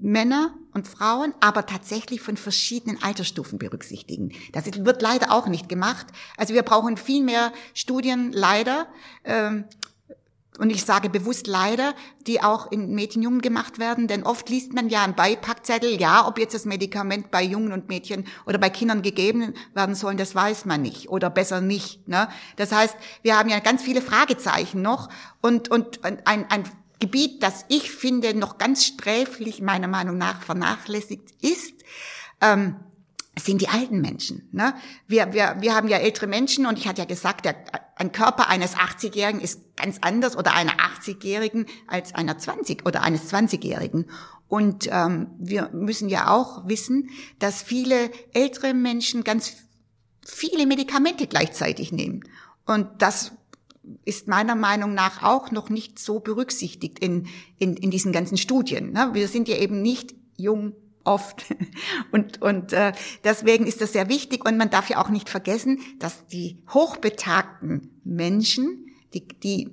[0.00, 4.32] Männer und Frauen, aber tatsächlich von verschiedenen Altersstufen berücksichtigen.
[4.52, 6.06] Das wird leider auch nicht gemacht.
[6.36, 8.86] Also wir brauchen viel mehr Studien, leider,
[9.24, 9.64] ähm,
[10.58, 11.94] und ich sage bewusst leider,
[12.26, 16.38] die auch in Mädchenjungen gemacht werden, denn oft liest man ja einen Beipackzettel, ja, ob
[16.38, 20.64] jetzt das Medikament bei Jungen und Mädchen oder bei Kindern gegeben werden soll, das weiß
[20.64, 22.06] man nicht oder besser nicht.
[22.08, 22.28] Ne?
[22.56, 25.08] Das heißt, wir haben ja ganz viele Fragezeichen noch
[25.40, 26.64] und, und ein, ein
[27.00, 31.74] Gebiet, das ich finde noch ganz sträflich meiner Meinung nach vernachlässigt ist,
[32.40, 32.76] ähm,
[33.44, 34.48] sind die alten Menschen.
[34.52, 34.74] Ne?
[35.06, 37.56] Wir, wir, wir haben ja ältere Menschen und ich hatte ja gesagt, der,
[37.96, 43.32] ein Körper eines 80-Jährigen ist ganz anders oder einer 80-Jährigen als einer 20 oder eines
[43.32, 44.06] 20-Jährigen.
[44.48, 49.56] Und ähm, wir müssen ja auch wissen, dass viele ältere Menschen ganz
[50.24, 52.22] viele Medikamente gleichzeitig nehmen.
[52.66, 53.32] Und das
[54.04, 57.26] ist meiner Meinung nach auch noch nicht so berücksichtigt in,
[57.58, 58.92] in, in diesen ganzen Studien.
[58.92, 59.10] Ne?
[59.12, 60.74] Wir sind ja eben nicht jung
[61.08, 61.46] oft.
[62.12, 62.92] Und, und äh,
[63.24, 64.44] deswegen ist das sehr wichtig.
[64.46, 69.68] Und man darf ja auch nicht vergessen, dass die hochbetagten Menschen, die, die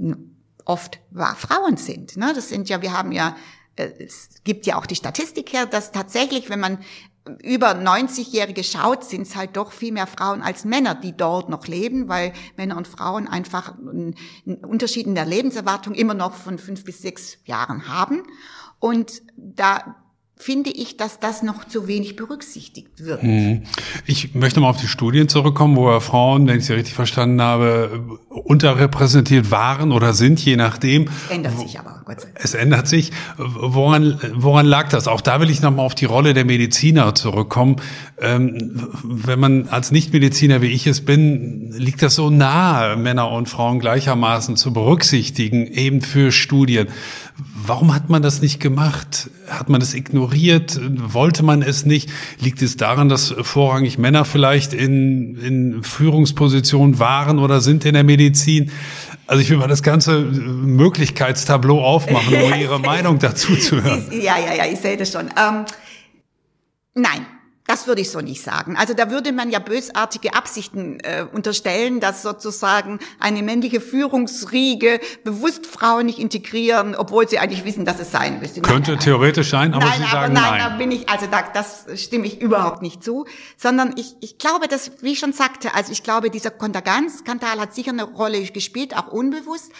[0.65, 2.17] oft Frauen sind.
[2.17, 2.33] Ne?
[2.35, 3.35] Das sind ja, wir haben ja,
[3.75, 6.79] äh, es gibt ja auch die Statistik her, dass tatsächlich, wenn man
[7.41, 11.67] über 90-Jährige schaut, sind es halt doch viel mehr Frauen als Männer, die dort noch
[11.67, 14.15] leben, weil Männer und Frauen einfach einen
[14.61, 18.23] Unterschied in der Lebenserwartung immer noch von fünf bis sechs Jahren haben.
[18.79, 19.95] Und da
[20.45, 23.23] finde ich, dass das noch zu wenig berücksichtigt wird.
[23.23, 23.63] Hm.
[24.05, 28.19] Ich möchte mal auf die Studien zurückkommen, wo Frauen, wenn ich sie richtig verstanden habe,
[28.29, 31.09] unterrepräsentiert waren oder sind, je nachdem.
[31.31, 32.39] Ändert sich aber, Gott sei Dank.
[32.43, 33.11] Es ändert sich.
[33.37, 35.07] Woran, woran lag das?
[35.07, 37.77] Auch da will ich nochmal auf die Rolle der Mediziner zurückkommen.
[38.21, 43.49] Ähm, wenn man als Nichtmediziner, wie ich es bin, liegt das so nahe, Männer und
[43.49, 46.87] Frauen gleichermaßen zu berücksichtigen, eben für Studien.
[47.67, 49.29] Warum hat man das nicht gemacht?
[49.47, 50.79] Hat man das ignoriert?
[50.81, 52.09] Wollte man es nicht?
[52.39, 58.03] Liegt es daran, dass vorrangig Männer vielleicht in, in Führungspositionen waren oder sind in der
[58.03, 58.71] Medizin?
[59.27, 64.05] Also ich will mal das ganze Möglichkeitstableau aufmachen, um Ihre Meinung dazu zu hören.
[64.11, 65.25] Ja, ja, ja, ich sehe das schon.
[65.25, 65.65] Ähm,
[66.93, 67.25] nein,
[67.67, 68.77] Das würde ich so nicht sagen.
[68.77, 75.65] Also da würde man ja bösartige Absichten äh, unterstellen, dass sozusagen eine männliche Führungsriege bewusst
[75.65, 78.61] Frauen nicht integrieren, obwohl sie eigentlich wissen, dass es sein müsste.
[78.61, 80.43] Könnte nein, theoretisch sein, aber nein, Sie aber sagen nein.
[80.43, 80.59] nein.
[80.59, 83.25] da bin ich, also da, das stimme ich überhaupt nicht zu,
[83.57, 87.73] sondern ich, ich glaube, dass, wie ich schon sagte, also ich glaube, dieser Kontergan-Skandal hat
[87.73, 89.71] sicher eine Rolle gespielt, auch unbewusst.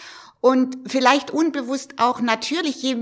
[0.41, 2.97] Und vielleicht unbewusst auch natürlich, je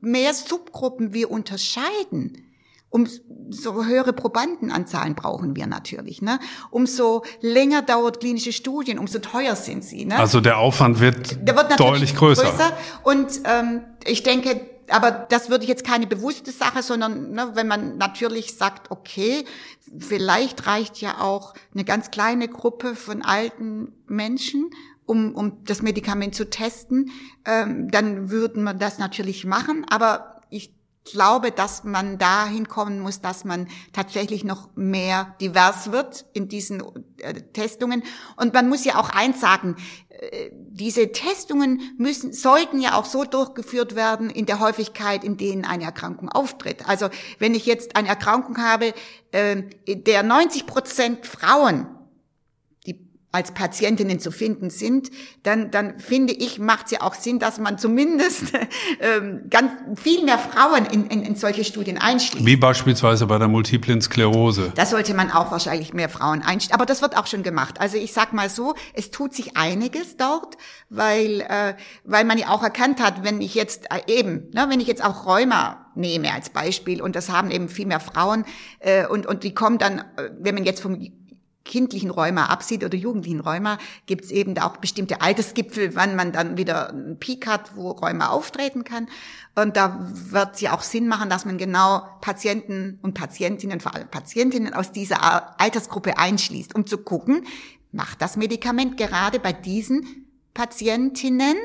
[0.00, 2.45] mehr Subgruppen wir unterscheiden,
[2.90, 6.22] umso höhere Probandenanzahlen brauchen wir natürlich.
[6.22, 6.38] Ne?
[6.70, 10.04] Umso länger dauert klinische Studien, umso teuer sind sie.
[10.04, 10.18] Ne?
[10.18, 12.42] Also der Aufwand wird, Der wird deutlich größer.
[12.44, 12.72] größer.
[13.02, 17.66] Und ähm, ich denke, aber das würde ich jetzt keine bewusste Sache, sondern ne, wenn
[17.66, 19.44] man natürlich sagt, okay,
[19.98, 24.70] vielleicht reicht ja auch eine ganz kleine Gruppe von alten Menschen,
[25.04, 27.10] um, um das Medikament zu testen,
[27.44, 29.84] ähm, dann würden wir das natürlich machen.
[29.88, 30.72] Aber ich
[31.06, 36.82] glaube, dass man dahin kommen muss, dass man tatsächlich noch mehr divers wird in diesen
[37.18, 38.02] äh, Testungen.
[38.36, 39.76] Und man muss ja auch eins sagen,
[40.08, 45.64] äh, diese Testungen müssen, sollten ja auch so durchgeführt werden in der Häufigkeit, in denen
[45.64, 46.88] eine Erkrankung auftritt.
[46.88, 48.92] Also wenn ich jetzt eine Erkrankung habe,
[49.32, 51.88] äh, der 90 Prozent Frauen
[53.36, 55.10] als Patientinnen zu finden sind,
[55.42, 58.52] dann, dann finde ich, macht es ja auch Sinn, dass man zumindest
[59.00, 62.46] ähm, ganz viel mehr Frauen in, in, in solche Studien einschließt.
[62.46, 64.72] Wie beispielsweise bei der multiplen Sklerose.
[64.74, 66.74] Da sollte man auch wahrscheinlich mehr Frauen einstellen.
[66.74, 67.78] Aber das wird auch schon gemacht.
[67.78, 70.56] Also ich sag mal so, es tut sich einiges dort,
[70.88, 71.74] weil, äh,
[72.04, 75.04] weil man ja auch erkannt hat, wenn ich jetzt äh, eben, ne, wenn ich jetzt
[75.04, 78.46] auch Rheuma nehme als Beispiel und das haben eben viel mehr Frauen
[78.80, 80.98] äh, und, und die kommen dann, äh, wenn man jetzt vom
[81.66, 86.56] kindlichen Rheuma absieht oder jugendlichen Rheuma, gibt es eben auch bestimmte Altersgipfel, wann man dann
[86.56, 89.08] wieder einen Peak hat, wo Rheuma auftreten kann.
[89.54, 93.94] Und da wird es ja auch Sinn machen, dass man genau Patienten und Patientinnen, vor
[93.94, 97.46] allem Patientinnen aus dieser Altersgruppe einschließt, um zu gucken,
[97.92, 101.56] macht das Medikament gerade bei diesen Patientinnen,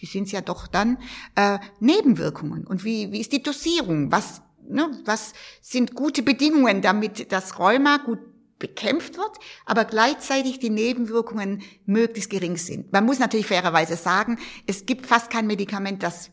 [0.00, 0.98] die sind ja doch dann,
[1.34, 2.66] äh, Nebenwirkungen.
[2.66, 4.10] Und wie, wie ist die Dosierung?
[4.10, 8.18] Was, ne, was sind gute Bedingungen, damit das Rheuma gut
[8.62, 12.92] bekämpft wird, aber gleichzeitig die Nebenwirkungen möglichst gering sind.
[12.92, 14.38] Man muss natürlich fairerweise sagen,
[14.68, 16.30] es gibt fast kein Medikament, das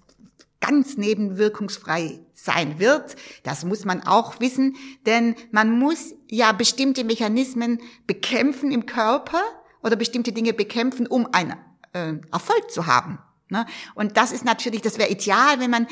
[0.62, 3.16] ganz nebenwirkungsfrei sein wird.
[3.44, 4.76] Das muss man auch wissen,
[5.08, 9.42] denn man muss ja bestimmte Mechanismen bekämpfen im Körper
[9.82, 11.56] oder bestimmte Dinge bekämpfen, um einen
[11.94, 13.18] äh, Erfolg zu haben.
[13.50, 13.66] Ne?
[13.96, 15.88] Und das ist natürlich, das wäre ideal, wenn man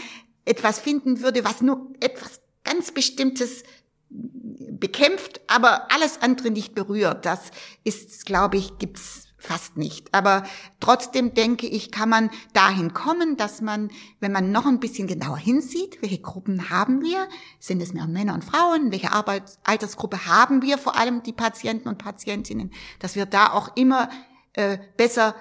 [0.46, 3.64] etwas finden würde, was nur etwas ganz Bestimmtes
[4.10, 7.26] bekämpft, aber alles andere nicht berührt.
[7.26, 7.52] Das
[7.84, 10.14] ist, glaube ich, gibt's fast nicht.
[10.14, 10.44] Aber
[10.80, 13.90] trotzdem denke ich, kann man dahin kommen, dass man,
[14.20, 17.28] wenn man noch ein bisschen genauer hinsieht, welche Gruppen haben wir?
[17.60, 18.92] Sind es mehr Männer und Frauen?
[18.92, 20.78] Welche Arbeits Altersgruppe haben wir?
[20.78, 24.10] Vor allem die Patienten und Patientinnen, dass wir da auch immer
[24.54, 25.36] äh, besser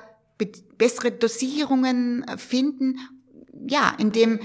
[0.76, 2.98] bessere Dosierungen äh, finden.
[3.66, 4.38] Ja, indem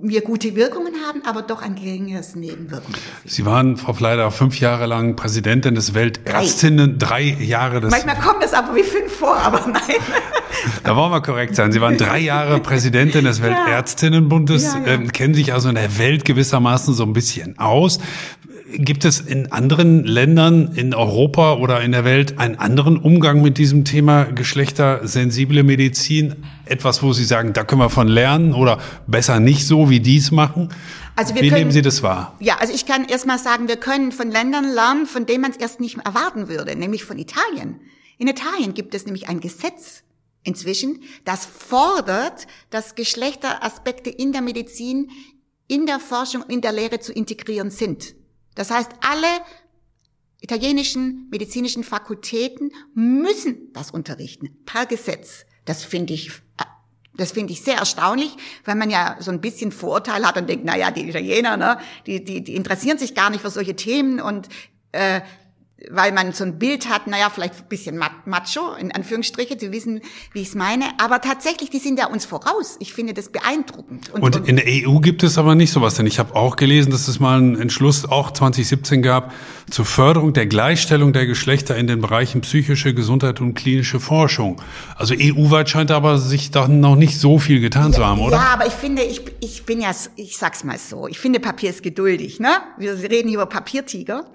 [0.00, 2.98] wir gute Wirkungen haben, aber doch ein geringeres Nebenwirkungen.
[3.24, 7.90] Sie waren, Frau Fleider, fünf Jahre lang Präsidentin des Weltärztinnen, drei, drei Jahre des...
[7.90, 9.82] Manchmal kommt es aber wie fünf vor, aber nein.
[10.82, 11.72] Da wollen wir korrekt sein.
[11.72, 14.92] Sie waren drei Jahre Präsidentin des Weltärztinnenbundes, ja, ja, ja.
[14.94, 17.98] Ähm, kennen sich also in der Welt gewissermaßen so ein bisschen aus.
[18.66, 23.58] Gibt es in anderen Ländern in Europa oder in der Welt einen anderen Umgang mit
[23.58, 26.36] diesem Thema geschlechtersensible Medizin?
[26.64, 30.30] Etwas, wo Sie sagen, da können wir von lernen oder besser nicht so, wie dies
[30.30, 30.70] machen?
[31.14, 32.36] Also wir wie können, nehmen Sie das wahr?
[32.40, 35.50] Ja, also ich kann erst mal sagen, wir können von Ländern lernen, von denen man
[35.50, 37.80] es erst nicht erwarten würde, nämlich von Italien.
[38.16, 40.04] In Italien gibt es nämlich ein Gesetz
[40.42, 45.10] inzwischen, das fordert, dass Geschlechteraspekte in der Medizin,
[45.68, 48.14] in der Forschung in der Lehre zu integrieren sind.
[48.54, 49.26] Das heißt, alle
[50.40, 55.46] italienischen medizinischen Fakultäten müssen das unterrichten, per Gesetz.
[55.64, 56.30] Das finde ich,
[57.16, 60.64] das finde ich sehr erstaunlich, weil man ja so ein bisschen Vorurteil hat und denkt,
[60.66, 64.20] na ja, die Italiener, ne, die, die, die interessieren sich gar nicht für solche Themen
[64.20, 64.48] und
[64.92, 65.22] äh,
[65.90, 70.00] weil man so ein Bild hat, naja, vielleicht ein bisschen macho, in Anführungsstriche, Sie wissen,
[70.32, 70.84] wie ich es meine.
[71.02, 72.76] Aber tatsächlich, die sind ja uns voraus.
[72.78, 74.10] Ich finde das beeindruckend.
[74.10, 76.90] Und, und, in der EU gibt es aber nicht sowas, denn ich habe auch gelesen,
[76.92, 79.32] dass es mal einen Entschluss auch 2017 gab
[79.70, 84.60] zur Förderung der Gleichstellung der Geschlechter in den Bereichen psychische Gesundheit und klinische Forschung.
[84.96, 88.36] Also EU-weit scheint aber sich da noch nicht so viel getan ja, zu haben, oder?
[88.36, 91.70] Ja, aber ich finde, ich, ich bin ja, ich sag's mal so, ich finde Papier
[91.70, 92.50] ist geduldig, ne?
[92.78, 94.24] Wir reden hier über Papiertiger.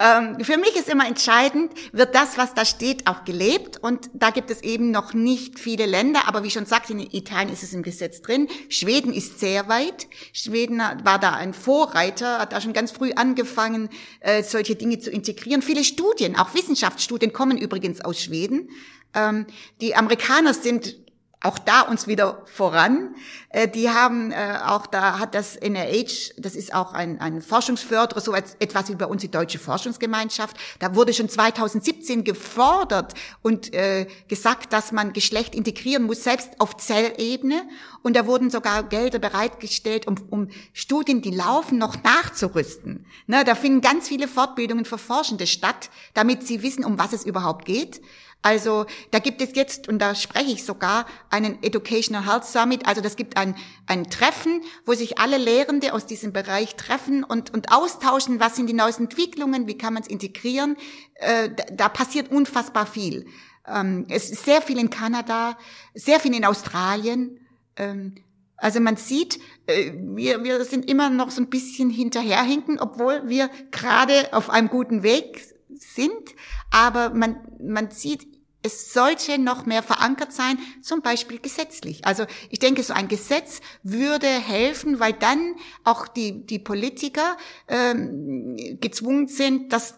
[0.00, 3.82] Ähm, für mich ist ist immer entscheidend, wird das, was da steht, auch gelebt.
[3.82, 6.28] Und da gibt es eben noch nicht viele Länder.
[6.28, 8.48] Aber wie schon sagt, in Italien ist es im Gesetz drin.
[8.68, 10.06] Schweden ist sehr weit.
[10.32, 13.88] Schweden war da ein Vorreiter, hat da schon ganz früh angefangen,
[14.20, 15.62] äh, solche Dinge zu integrieren.
[15.62, 18.68] Viele Studien, auch Wissenschaftsstudien, kommen übrigens aus Schweden.
[19.14, 19.46] Ähm,
[19.80, 20.96] die Amerikaner sind
[21.44, 23.14] auch da uns wieder voran.
[23.50, 28.20] Äh, die haben äh, auch da hat das NIH, das ist auch ein, ein Forschungsförderer,
[28.20, 30.56] so etwas wie bei uns die Deutsche Forschungsgemeinschaft.
[30.78, 36.78] Da wurde schon 2017 gefordert und äh, gesagt, dass man Geschlecht integrieren muss, selbst auf
[36.78, 37.62] Zellebene.
[38.02, 43.04] Und da wurden sogar Gelder bereitgestellt, um, um Studien, die laufen, noch nachzurüsten.
[43.26, 47.26] Ne, da finden ganz viele Fortbildungen für Forschende statt, damit sie wissen, um was es
[47.26, 48.00] überhaupt geht.
[48.44, 52.86] Also da gibt es jetzt, und da spreche ich sogar, einen Educational Health Summit.
[52.86, 57.54] Also das gibt ein, ein Treffen, wo sich alle Lehrende aus diesem Bereich treffen und,
[57.54, 60.76] und austauschen, was sind die neuesten Entwicklungen, wie kann man es integrieren.
[61.14, 63.24] Äh, da, da passiert unfassbar viel.
[63.66, 65.56] Ähm, es ist sehr viel in Kanada,
[65.94, 67.40] sehr viel in Australien.
[67.76, 68.14] Ähm,
[68.58, 73.48] also man sieht, äh, wir, wir sind immer noch so ein bisschen hinterherhinken, obwohl wir
[73.70, 75.40] gerade auf einem guten Weg
[75.78, 76.34] sind.
[76.70, 78.33] Aber man, man sieht
[78.64, 82.06] es sollte noch mehr verankert sein, zum Beispiel gesetzlich.
[82.06, 85.54] Also ich denke, so ein Gesetz würde helfen, weil dann
[85.84, 87.36] auch die, die Politiker
[87.68, 89.94] ähm, gezwungen sind, das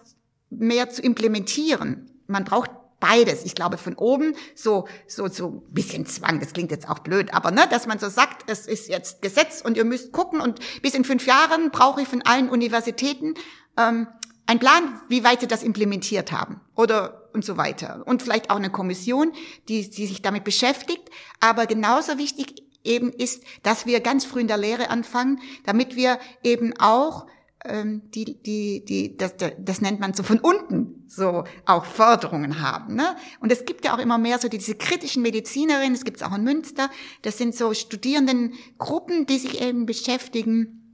[0.51, 2.11] mehr zu implementieren.
[2.27, 3.45] Man braucht beides.
[3.45, 6.41] Ich glaube, von oben so, so, so bisschen Zwang.
[6.41, 9.61] Das klingt jetzt auch blöd, aber ne, dass man so sagt, es ist jetzt Gesetz
[9.61, 13.35] und ihr müsst gucken und bis in fünf Jahren brauche ich von allen Universitäten
[13.77, 14.09] ähm,
[14.47, 18.03] ein Plan, wie weit sie das implementiert haben oder und so weiter.
[18.07, 19.33] Und vielleicht auch eine Kommission,
[19.69, 21.09] die, die sich damit beschäftigt.
[21.39, 26.19] Aber genauso wichtig eben ist, dass wir ganz früh in der Lehre anfangen, damit wir
[26.43, 27.27] eben auch
[27.65, 32.97] ähm, die, die, die, das, das nennt man so von unten so auch Förderungen haben.
[32.97, 33.17] Ne?
[33.41, 36.35] Und es gibt ja auch immer mehr so diese kritischen Medizinerinnen, es gibt es auch
[36.35, 36.91] in Münster,
[37.23, 40.86] das sind so Studierendengruppen, die sich eben beschäftigen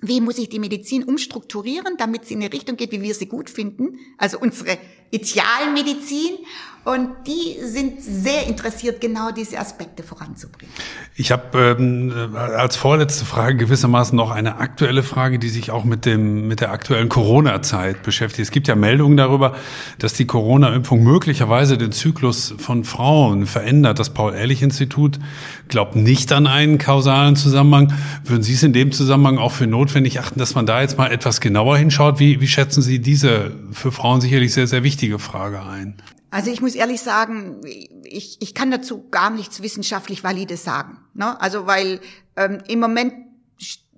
[0.00, 3.26] wie muss ich die Medizin umstrukturieren, damit sie in eine Richtung geht, wie wir sie
[3.26, 4.78] gut finden, also unsere
[5.10, 6.38] Idealmedizin.
[6.84, 10.72] Und die sind sehr interessiert, genau diese Aspekte voranzubringen.
[11.16, 16.06] Ich habe ähm, als vorletzte Frage gewissermaßen noch eine aktuelle Frage, die sich auch mit
[16.06, 18.46] dem mit der aktuellen Corona-Zeit beschäftigt.
[18.46, 19.56] Es gibt ja Meldungen darüber,
[19.98, 23.98] dass die Corona-Impfung möglicherweise den Zyklus von Frauen verändert.
[23.98, 25.18] Das Paul-Ehrlich-Institut
[25.66, 27.94] glaubt nicht an einen kausalen Zusammenhang.
[28.24, 29.85] Würden Sie es in dem Zusammenhang auch für notwendig
[30.18, 32.18] achten, dass man da jetzt mal etwas genauer hinschaut?
[32.18, 35.96] Wie, wie schätzen Sie diese für Frauen sicherlich sehr sehr wichtige Frage ein?
[36.30, 37.60] Also ich muss ehrlich sagen,
[38.04, 40.98] ich, ich kann dazu gar nichts wissenschaftlich Valides sagen.
[41.14, 41.40] Ne?
[41.40, 42.00] Also weil
[42.36, 43.14] ähm, im Moment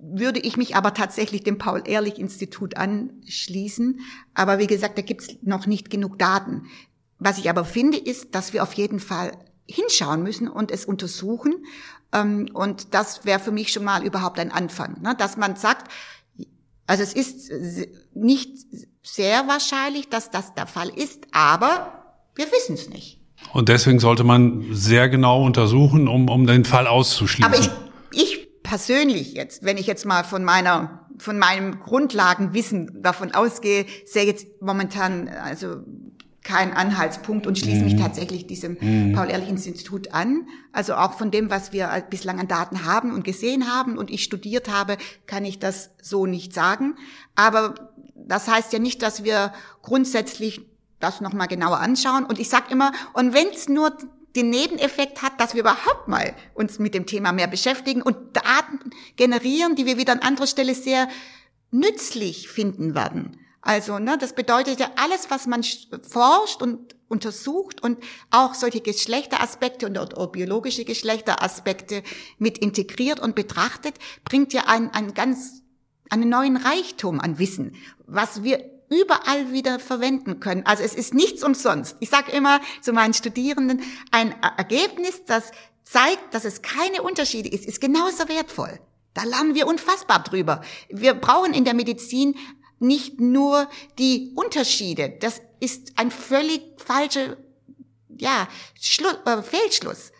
[0.01, 3.99] würde ich mich aber tatsächlich dem Paul-Ehrlich-Institut anschließen.
[4.33, 6.67] Aber wie gesagt, da gibt's noch nicht genug Daten.
[7.17, 9.31] Was ich aber finde, ist, dass wir auf jeden Fall
[9.67, 11.53] hinschauen müssen und es untersuchen.
[12.13, 15.15] Ähm, und das wäre für mich schon mal überhaupt ein Anfang, ne?
[15.17, 15.91] dass man sagt,
[16.87, 17.51] also es ist
[18.15, 18.49] nicht
[19.03, 21.93] sehr wahrscheinlich, dass das der Fall ist, aber
[22.35, 23.19] wir wissen es nicht.
[23.53, 27.45] Und deswegen sollte man sehr genau untersuchen, um, um den Fall auszuschließen.
[27.45, 27.69] Aber ich,
[28.11, 34.23] ich persönlich jetzt, wenn ich jetzt mal von meiner von meinem Grundlagenwissen davon ausgehe, sehe
[34.25, 35.81] jetzt momentan also
[36.43, 37.99] kein Anhaltspunkt und schließe mich mhm.
[38.01, 39.13] tatsächlich diesem mhm.
[39.13, 40.47] Paul-Ehrlich-Institut an.
[40.71, 44.23] Also auch von dem, was wir bislang an Daten haben und gesehen haben und ich
[44.23, 46.95] studiert habe, kann ich das so nicht sagen.
[47.35, 47.75] Aber
[48.15, 50.61] das heißt ja nicht, dass wir grundsätzlich
[50.99, 52.25] das nochmal genauer anschauen.
[52.25, 53.97] Und ich sage immer, und wenn es nur
[54.35, 58.91] den Nebeneffekt hat, dass wir überhaupt mal uns mit dem Thema mehr beschäftigen und Daten
[59.15, 61.07] generieren, die wir wieder an anderer Stelle sehr
[61.71, 63.39] nützlich finden werden.
[63.61, 67.97] Also, ne, das bedeutet ja alles, was man forscht und untersucht und
[68.29, 72.03] auch solche Geschlechteraspekte und auch biologische Geschlechteraspekte
[72.37, 75.63] mit integriert und betrachtet, bringt ja einen, einen ganz,
[76.09, 80.65] einen neuen Reichtum an Wissen, was wir überall wieder verwenden können.
[80.65, 81.97] Also es ist nichts umsonst.
[81.99, 83.81] Ich sage immer zu meinen Studierenden,
[84.11, 85.51] ein Ergebnis, das
[85.83, 88.79] zeigt, dass es keine Unterschiede ist, ist genauso wertvoll.
[89.13, 90.61] Da lernen wir unfassbar drüber.
[90.89, 92.35] Wir brauchen in der Medizin
[92.79, 95.09] nicht nur die Unterschiede.
[95.19, 97.37] Das ist ein völlig falscher,
[98.17, 98.47] ja,
[98.79, 100.11] Schlu äh, Fehlschluss.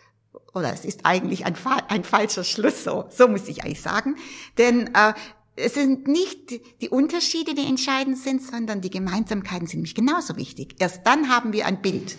[0.54, 1.54] Oder es ist eigentlich ein,
[1.88, 4.16] ein falscher Schluss, so, so muss ich eigentlich sagen.
[4.58, 5.14] Denn äh,
[5.56, 10.76] es sind nicht die Unterschiede, die entscheidend sind, sondern die Gemeinsamkeiten sind nämlich genauso wichtig.
[10.78, 12.16] Erst dann haben wir ein Bild.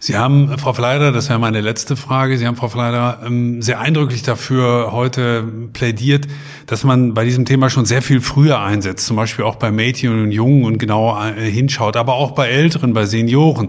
[0.00, 3.80] Sie haben, Frau Fleider, das wäre meine letzte Frage, Sie haben, Frau Fleider, ähm, sehr
[3.80, 6.26] eindrücklich dafür heute plädiert,
[6.66, 10.22] dass man bei diesem Thema schon sehr viel früher einsetzt, zum Beispiel auch bei Mädchen
[10.22, 13.68] und Jungen und genau äh, hinschaut, aber auch bei Älteren, bei Senioren.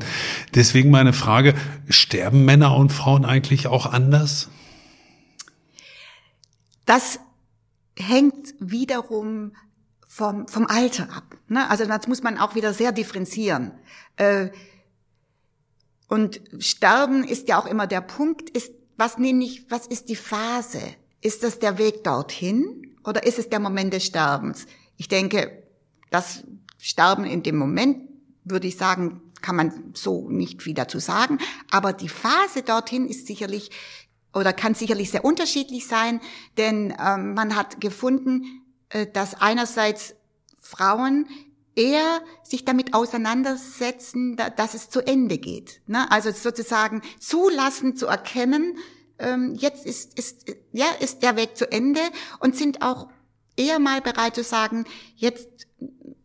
[0.56, 1.54] Deswegen meine Frage,
[1.90, 4.50] sterben Männer und Frauen eigentlich auch anders?
[6.86, 7.20] Das
[7.98, 9.52] hängt wiederum
[10.08, 11.36] vom, vom Alter ab.
[11.48, 11.70] Ne?
[11.70, 13.72] Also das muss man auch wieder sehr differenzieren.
[14.16, 14.50] Äh,
[16.10, 20.16] und Sterben ist ja auch immer der Punkt, ist, was nehme ich, was ist die
[20.16, 20.82] Phase?
[21.22, 24.66] Ist das der Weg dorthin oder ist es der Moment des Sterbens?
[24.98, 25.64] Ich denke,
[26.10, 26.44] das
[26.80, 28.10] Sterben in dem Moment,
[28.44, 31.38] würde ich sagen, kann man so nicht viel dazu sagen.
[31.70, 33.70] Aber die Phase dorthin ist sicherlich
[34.34, 36.22] oder kann sicherlich sehr unterschiedlich sein,
[36.58, 40.16] denn ähm, man hat gefunden, äh, dass einerseits
[40.60, 41.28] Frauen
[41.80, 45.82] eher sich damit auseinandersetzen, dass es zu Ende geht.
[45.88, 46.12] Ne?
[46.12, 48.78] Also sozusagen zulassen, zu erkennen,
[49.18, 52.02] ähm, jetzt ist, ist, ja, ist der Weg zu Ende
[52.40, 53.08] und sind auch
[53.56, 55.48] eher mal bereit zu sagen, jetzt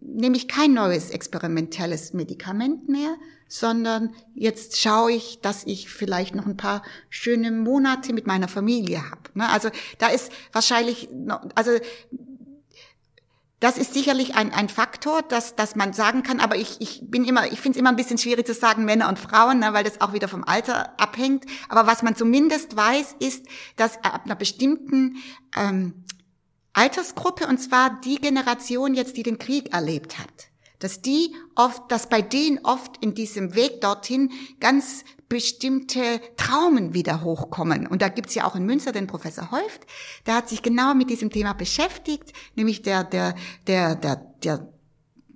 [0.00, 3.16] nehme ich kein neues experimentelles Medikament mehr,
[3.48, 9.08] sondern jetzt schaue ich, dass ich vielleicht noch ein paar schöne Monate mit meiner Familie
[9.10, 9.22] habe.
[9.34, 9.48] Ne?
[9.48, 11.08] Also da ist wahrscheinlich,
[11.54, 11.72] also
[13.64, 17.24] das ist sicherlich ein, ein Faktor, dass, dass man sagen kann, aber ich, ich bin
[17.24, 19.84] immer, ich finde es immer ein bisschen schwierig zu sagen Männer und Frauen, ne, weil
[19.84, 21.46] das auch wieder vom Alter abhängt.
[21.70, 23.46] Aber was man zumindest weiß, ist,
[23.76, 25.16] dass ab einer bestimmten
[25.56, 26.04] ähm,
[26.74, 30.50] Altersgruppe, und zwar die Generation jetzt, die den Krieg erlebt hat,
[30.80, 35.04] dass die oft, dass bei denen oft in diesem Weg dorthin ganz
[35.34, 37.88] bestimmte Traumen wieder hochkommen.
[37.88, 39.84] Und da gibt's ja auch in Münster den Professor Häuft,
[40.26, 43.34] der hat sich genau mit diesem Thema beschäftigt, nämlich der, der,
[43.66, 44.14] der, der,
[44.44, 44.72] der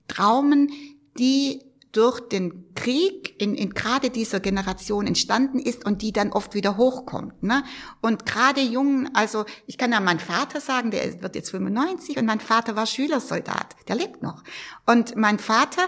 [0.07, 0.71] Traumen,
[1.19, 1.65] die
[1.99, 6.77] durch den Krieg in, in gerade dieser Generation entstanden ist und die dann oft wieder
[6.77, 7.43] hochkommt.
[7.43, 7.65] Ne?
[8.01, 12.25] Und gerade Jungen, also ich kann ja meinen Vater sagen, der wird jetzt 95 und
[12.25, 14.45] mein Vater war Schülersoldat, der lebt noch.
[14.87, 15.83] Und mein Vater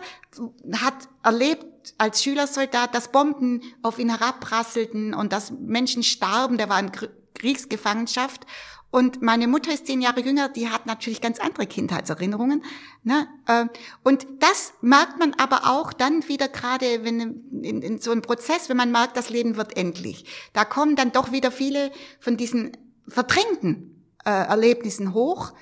[0.73, 6.81] hat erlebt als Schülersoldat, dass Bomben auf ihn herabprasselten und dass Menschen starben, der war
[6.81, 6.91] in
[7.35, 8.47] Kriegsgefangenschaft
[8.91, 12.65] und meine Mutter ist zehn Jahre jünger, die hat natürlich ganz andere Kindheitserinnerungen.
[13.05, 13.29] Ne?
[13.49, 13.71] Ähm,
[14.03, 17.21] und das merkt man aber auch dann wieder gerade wenn
[17.63, 20.25] in, in so einem Prozess, wenn man merkt, das Leben wird endlich.
[20.53, 22.77] Da kommen dann doch wieder viele von diesen
[23.07, 25.53] verdrängten äh, Erlebnissen hoch.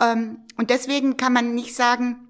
[0.00, 2.25] Ähm, und deswegen kann man nicht sagen,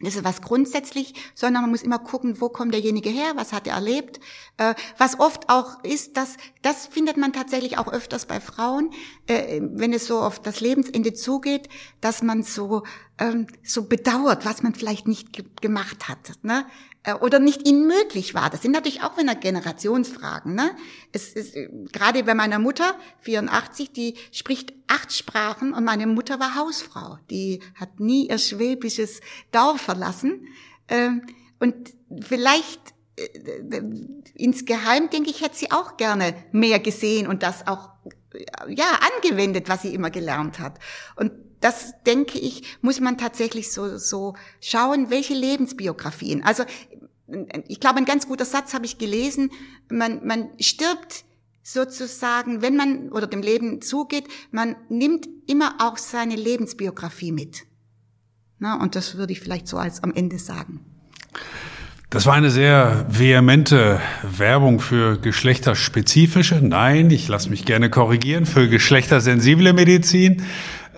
[0.00, 3.66] das ist was grundsätzlich, sondern man muss immer gucken, wo kommt derjenige her, was hat
[3.66, 4.20] er erlebt.
[4.56, 8.90] Äh, was oft auch ist, dass das findet man tatsächlich auch öfters bei Frauen,
[9.26, 11.68] äh, wenn es so auf das Lebensende zugeht,
[12.00, 12.82] dass man so
[13.18, 16.32] ähm, so bedauert, was man vielleicht nicht ge gemacht hat.
[16.42, 16.66] Ne?
[17.04, 18.50] Äh, oder nicht ihnen möglich war.
[18.50, 20.54] Das sind natürlich auch wieder Generationsfragen.
[20.54, 20.70] Ne?
[21.12, 26.40] Es ist äh, gerade bei meiner Mutter, 84, die spricht acht Sprachen und meine Mutter
[26.40, 27.18] war Hausfrau.
[27.30, 29.20] Die hat nie ihr schwäbisches
[29.52, 30.48] Dorf verlassen.
[30.88, 31.22] Ähm,
[31.60, 31.92] und
[32.22, 33.82] vielleicht äh,
[34.34, 37.90] insgeheim, denke ich, hätte sie auch gerne mehr gesehen und das auch
[38.68, 40.78] ja angewendet, was sie immer gelernt hat.
[41.16, 41.30] Und
[41.64, 46.42] das denke ich, muss man tatsächlich so, so schauen, welche Lebensbiografien.
[46.44, 46.64] Also
[47.68, 49.50] ich glaube, ein ganz guter Satz habe ich gelesen.
[49.90, 51.24] Man, man stirbt
[51.62, 57.62] sozusagen, wenn man oder dem Leben zugeht, man nimmt immer auch seine Lebensbiografie mit.
[58.58, 60.84] Na, und das würde ich vielleicht so als am Ende sagen.
[62.10, 68.68] Das war eine sehr vehemente Werbung für geschlechterspezifische, nein, ich lasse mich gerne korrigieren, für
[68.68, 70.44] geschlechtersensible Medizin.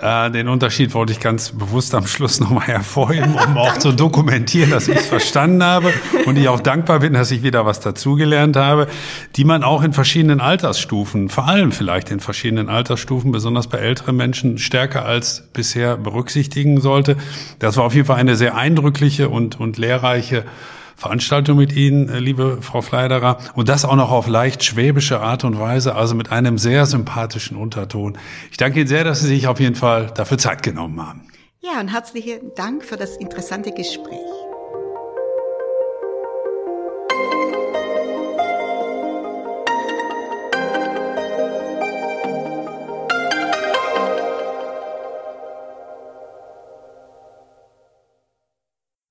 [0.00, 4.70] Äh, den Unterschied wollte ich ganz bewusst am Schluss nochmal hervorheben, um auch zu dokumentieren,
[4.70, 5.92] dass ich es verstanden habe
[6.26, 8.88] und ich auch dankbar bin, dass ich wieder was dazugelernt habe,
[9.36, 14.16] die man auch in verschiedenen Altersstufen, vor allem vielleicht in verschiedenen Altersstufen, besonders bei älteren
[14.16, 17.16] Menschen, stärker als bisher berücksichtigen sollte.
[17.58, 20.44] Das war auf jeden Fall eine sehr eindrückliche und, und lehrreiche
[20.96, 23.38] Veranstaltung mit Ihnen, äh, liebe Frau Fleiderer.
[23.54, 27.56] Und das auch noch auf leicht schwäbische Art und Weise, also mit einem sehr sympathischen
[27.56, 28.16] Unterton.
[28.50, 31.28] Ich danke Ihnen sehr, dass Sie sich auf jeden Fall dafür Zeit genommen haben.
[31.60, 34.45] Ja, und herzlichen Dank für das interessante Gespräch.